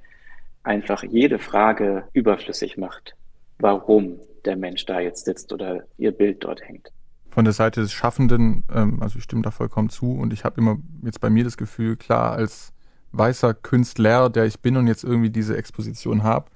einfach 0.62 1.02
jede 1.02 1.38
Frage 1.38 2.04
überflüssig 2.12 2.76
macht, 2.76 3.14
warum 3.58 4.18
der 4.44 4.56
Mensch 4.56 4.84
da 4.86 5.00
jetzt 5.00 5.24
sitzt 5.24 5.52
oder 5.52 5.84
ihr 5.98 6.12
Bild 6.12 6.44
dort 6.44 6.62
hängt. 6.62 6.92
Von 7.30 7.44
der 7.44 7.54
Seite 7.54 7.80
des 7.80 7.92
Schaffenden, 7.92 8.64
ähm, 8.72 9.02
also 9.02 9.18
ich 9.18 9.24
stimme 9.24 9.42
da 9.42 9.50
vollkommen 9.50 9.88
zu 9.88 10.12
und 10.12 10.32
ich 10.32 10.44
habe 10.44 10.60
immer 10.60 10.78
jetzt 11.02 11.20
bei 11.20 11.30
mir 11.30 11.44
das 11.44 11.56
Gefühl, 11.56 11.96
klar, 11.96 12.32
als 12.32 12.72
weißer 13.12 13.54
Künstler, 13.54 14.30
der 14.30 14.44
ich 14.44 14.60
bin 14.60 14.76
und 14.76 14.86
jetzt 14.86 15.04
irgendwie 15.04 15.30
diese 15.30 15.56
Exposition 15.56 16.22
habe, 16.22 16.50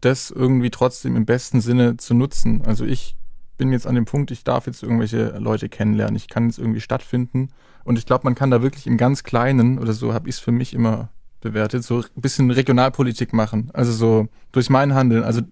das 0.00 0.30
irgendwie 0.30 0.70
trotzdem 0.70 1.16
im 1.16 1.26
besten 1.26 1.60
Sinne 1.60 1.96
zu 1.96 2.14
nutzen. 2.14 2.62
Also 2.64 2.84
ich 2.84 3.16
bin 3.58 3.72
jetzt 3.72 3.86
an 3.86 3.94
dem 3.94 4.04
Punkt, 4.04 4.30
ich 4.30 4.44
darf 4.44 4.66
jetzt 4.66 4.82
irgendwelche 4.82 5.36
Leute 5.38 5.68
kennenlernen, 5.68 6.16
ich 6.16 6.28
kann 6.28 6.46
jetzt 6.46 6.58
irgendwie 6.58 6.80
stattfinden 6.80 7.50
und 7.84 7.98
ich 7.98 8.06
glaube, 8.06 8.24
man 8.24 8.34
kann 8.34 8.50
da 8.50 8.62
wirklich 8.62 8.86
im 8.86 8.96
ganz 8.96 9.22
Kleinen 9.22 9.78
oder 9.78 9.92
so 9.92 10.14
habe 10.14 10.28
ich 10.28 10.36
es 10.36 10.40
für 10.40 10.52
mich 10.52 10.74
immer 10.74 11.10
bewertet, 11.40 11.84
so 11.84 11.98
ein 11.98 12.20
bisschen 12.20 12.50
Regionalpolitik 12.50 13.32
machen. 13.32 13.70
Also 13.72 13.92
so 13.92 14.28
durch 14.52 14.70
mein 14.70 14.94
Handeln. 14.94 15.24
Also 15.24 15.42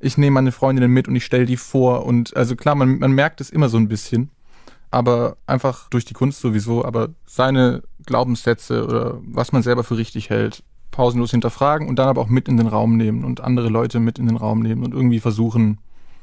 ich 0.00 0.16
nehme 0.16 0.34
meine 0.34 0.52
Freundinnen 0.52 0.90
mit 0.90 1.08
und 1.08 1.16
ich 1.16 1.24
stelle 1.24 1.46
die 1.46 1.56
vor 1.56 2.06
und 2.06 2.36
also 2.36 2.56
klar, 2.56 2.74
man, 2.74 2.98
man 2.98 3.12
merkt 3.12 3.40
es 3.40 3.50
immer 3.50 3.68
so 3.68 3.76
ein 3.76 3.88
bisschen, 3.88 4.30
aber 4.90 5.36
einfach 5.46 5.88
durch 5.90 6.04
die 6.04 6.14
Kunst 6.14 6.40
sowieso, 6.40 6.84
aber 6.84 7.10
seine 7.26 7.82
Glaubenssätze 8.06 8.84
oder 8.84 9.18
was 9.22 9.52
man 9.52 9.62
selber 9.62 9.84
für 9.84 9.96
richtig 9.96 10.30
hält, 10.30 10.62
pausenlos 10.90 11.30
hinterfragen 11.30 11.88
und 11.88 11.98
dann 11.98 12.08
aber 12.08 12.22
auch 12.22 12.28
mit 12.28 12.48
in 12.48 12.56
den 12.56 12.66
Raum 12.66 12.96
nehmen 12.96 13.24
und 13.24 13.40
andere 13.40 13.68
Leute 13.68 14.00
mit 14.00 14.18
in 14.18 14.26
den 14.26 14.36
Raum 14.36 14.60
nehmen 14.60 14.82
und 14.82 14.94
irgendwie 14.94 15.20
versuchen, 15.20 15.78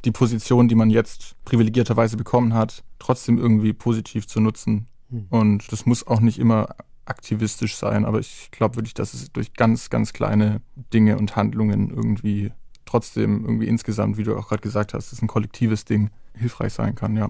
die 0.06 0.12
Position, 0.12 0.68
die 0.68 0.76
man 0.76 0.90
jetzt 0.90 1.36
privilegierterweise 1.46 2.18
bekommen 2.18 2.54
hat, 2.54 2.84
trotzdem 3.00 3.38
irgendwie 3.38 3.74
positiv 3.74 4.28
zu 4.28 4.40
nutzen. 4.40 4.88
Hm. 5.10 5.28
Und 5.30 5.72
das 5.72 5.86
muss 5.86 6.06
auch 6.06 6.20
nicht 6.20 6.40
immer 6.40 6.70
aktivistisch 7.10 7.76
sein, 7.76 8.06
aber 8.06 8.20
ich 8.20 8.50
glaube 8.52 8.76
wirklich, 8.76 8.94
dass 8.94 9.14
es 9.14 9.32
durch 9.32 9.54
ganz, 9.54 9.90
ganz 9.90 10.14
kleine 10.14 10.62
Dinge 10.94 11.18
und 11.18 11.36
Handlungen 11.36 11.90
irgendwie 11.90 12.52
trotzdem 12.86 13.46
irgendwie 13.46 13.68
insgesamt, 13.68 14.18
wie 14.18 14.24
du 14.24 14.36
auch 14.38 14.50
gerade 14.50 14.62
gesagt 14.62 14.94
hast, 14.94 15.12
ist 15.12 15.22
ein 15.22 15.28
kollektives 15.28 15.86
Ding, 15.86 16.10
hilfreich 16.34 16.74
sein 16.74 16.96
kann, 16.96 17.16
ja. 17.18 17.30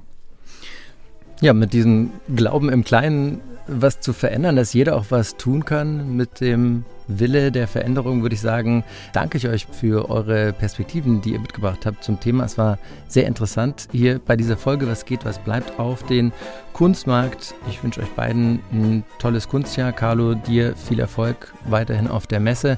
Ja, 1.42 1.54
mit 1.54 1.74
diesem 1.74 2.12
Glauben 2.36 2.70
im 2.70 2.84
Kleinen 2.84 3.42
was 3.68 4.00
zu 4.00 4.14
verändern, 4.14 4.56
dass 4.56 4.74
jeder 4.74 4.96
auch 4.96 5.06
was 5.10 5.36
tun 5.38 5.66
kann, 5.66 6.16
mit 6.16 6.40
dem 6.40 6.86
Wille 7.08 7.52
der 7.52 7.68
Veränderung, 7.68 8.22
würde 8.22 8.36
ich 8.36 8.42
sagen, 8.42 8.84
danke 9.14 9.38
ich 9.38 9.48
euch 9.48 9.68
für 9.70 10.10
eure 10.10 10.54
Perspektiven, 10.54 11.22
die 11.22 11.34
ihr 11.34 11.40
mitgebracht 11.40 11.86
habt 11.86 12.04
zum 12.04 12.20
Thema. 12.20 12.44
Es 12.46 12.58
war 12.58 12.78
sehr 13.08 13.28
interessant 13.28 13.88
hier 13.92 14.20
bei 14.20 14.36
dieser 14.36 14.58
Folge, 14.58 14.88
was 14.88 15.06
geht, 15.06 15.26
was 15.26 15.40
bleibt 15.40 15.80
auf 15.80 16.04
den 16.04 16.32
Kunstmarkt. 16.74 17.56
Ich 17.70 17.84
wünsche 17.84 18.02
euch 18.02 18.10
beiden 18.12 18.60
ein 18.72 19.04
tolles 19.20 19.48
Kunstjahr. 19.48 19.92
Carlo, 19.92 20.34
dir 20.34 20.76
viel 20.76 21.00
Erfolg 21.00 21.54
weiterhin 21.66 22.08
auf 22.08 22.28
der 22.28 22.40
Messe 22.40 22.78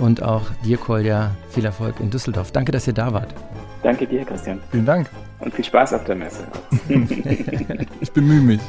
und 0.00 0.22
auch 0.22 0.42
dir, 0.64 0.78
Kolja, 0.78 1.32
viel 1.50 1.64
Erfolg 1.64 2.00
in 2.00 2.10
Düsseldorf. 2.10 2.52
Danke, 2.52 2.72
dass 2.72 2.86
ihr 2.86 2.94
da 2.94 3.12
wart. 3.12 3.34
Danke 3.82 4.06
dir, 4.06 4.24
Christian. 4.24 4.60
Vielen 4.70 4.86
Dank. 4.86 5.08
Und 5.40 5.54
viel 5.54 5.64
Spaß 5.64 5.94
auf 5.94 6.04
der 6.04 6.16
Messe. 6.16 6.46
ich 8.00 8.10
bemühe 8.10 8.40
mich. 8.40 8.60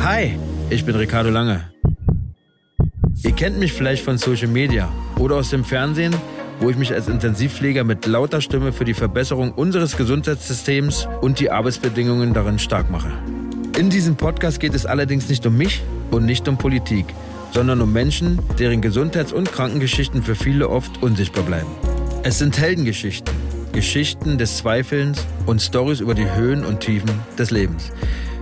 Hi, 0.00 0.36
ich 0.70 0.84
bin 0.84 0.96
Ricardo 0.96 1.30
Lange. 1.30 1.60
Ihr 3.22 3.32
kennt 3.32 3.58
mich 3.58 3.72
vielleicht 3.72 4.02
von 4.02 4.18
Social 4.18 4.48
Media 4.48 4.88
oder 5.18 5.36
aus 5.36 5.50
dem 5.50 5.64
Fernsehen, 5.64 6.14
wo 6.58 6.70
ich 6.70 6.76
mich 6.76 6.92
als 6.92 7.08
Intensivpfleger 7.08 7.84
mit 7.84 8.06
lauter 8.06 8.40
Stimme 8.40 8.72
für 8.72 8.84
die 8.84 8.94
Verbesserung 8.94 9.52
unseres 9.52 9.96
Gesundheitssystems 9.96 11.06
und 11.20 11.38
die 11.38 11.50
Arbeitsbedingungen 11.50 12.32
darin 12.34 12.58
stark 12.58 12.90
mache. 12.90 13.12
In 13.78 13.90
diesem 13.90 14.16
Podcast 14.16 14.58
geht 14.58 14.74
es 14.74 14.86
allerdings 14.86 15.28
nicht 15.28 15.46
um 15.46 15.56
mich 15.56 15.82
und 16.10 16.24
nicht 16.26 16.48
um 16.48 16.58
Politik, 16.58 17.06
sondern 17.52 17.80
um 17.80 17.92
Menschen, 17.92 18.38
deren 18.58 18.80
Gesundheits- 18.80 19.32
und 19.32 19.52
Krankengeschichten 19.52 20.22
für 20.22 20.34
viele 20.34 20.68
oft 20.68 21.02
unsichtbar 21.02 21.44
bleiben. 21.44 21.70
Es 22.22 22.38
sind 22.38 22.58
Heldengeschichten, 22.58 23.34
Geschichten 23.72 24.38
des 24.38 24.58
Zweifelns 24.58 25.24
und 25.46 25.60
Stories 25.60 26.00
über 26.00 26.14
die 26.14 26.30
Höhen 26.30 26.64
und 26.64 26.80
Tiefen 26.80 27.10
des 27.38 27.50
Lebens. 27.50 27.90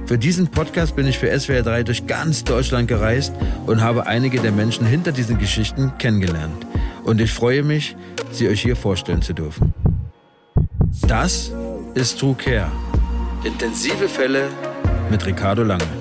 Für 0.06 0.18
diesen 0.18 0.48
Podcast 0.48 0.96
bin 0.96 1.06
ich 1.06 1.18
für 1.18 1.38
SWR 1.38 1.62
3 1.62 1.84
durch 1.84 2.06
ganz 2.06 2.42
Deutschland 2.42 2.88
gereist 2.88 3.32
und 3.66 3.80
habe 3.80 4.06
einige 4.06 4.40
der 4.40 4.52
Menschen 4.52 4.84
hinter 4.86 5.12
diesen 5.12 5.38
Geschichten 5.38 5.92
kennengelernt. 5.98 6.66
Und 7.04 7.20
ich 7.20 7.32
freue 7.32 7.62
mich, 7.62 7.96
sie 8.32 8.48
euch 8.48 8.60
hier 8.60 8.76
vorstellen 8.76 9.22
zu 9.22 9.34
dürfen. 9.34 9.72
Das 11.06 11.52
ist 11.94 12.18
True 12.18 12.34
Care. 12.34 12.70
Intensive 13.44 14.08
Fälle 14.08 14.48
mit 15.10 15.24
Ricardo 15.24 15.62
Lange. 15.62 15.99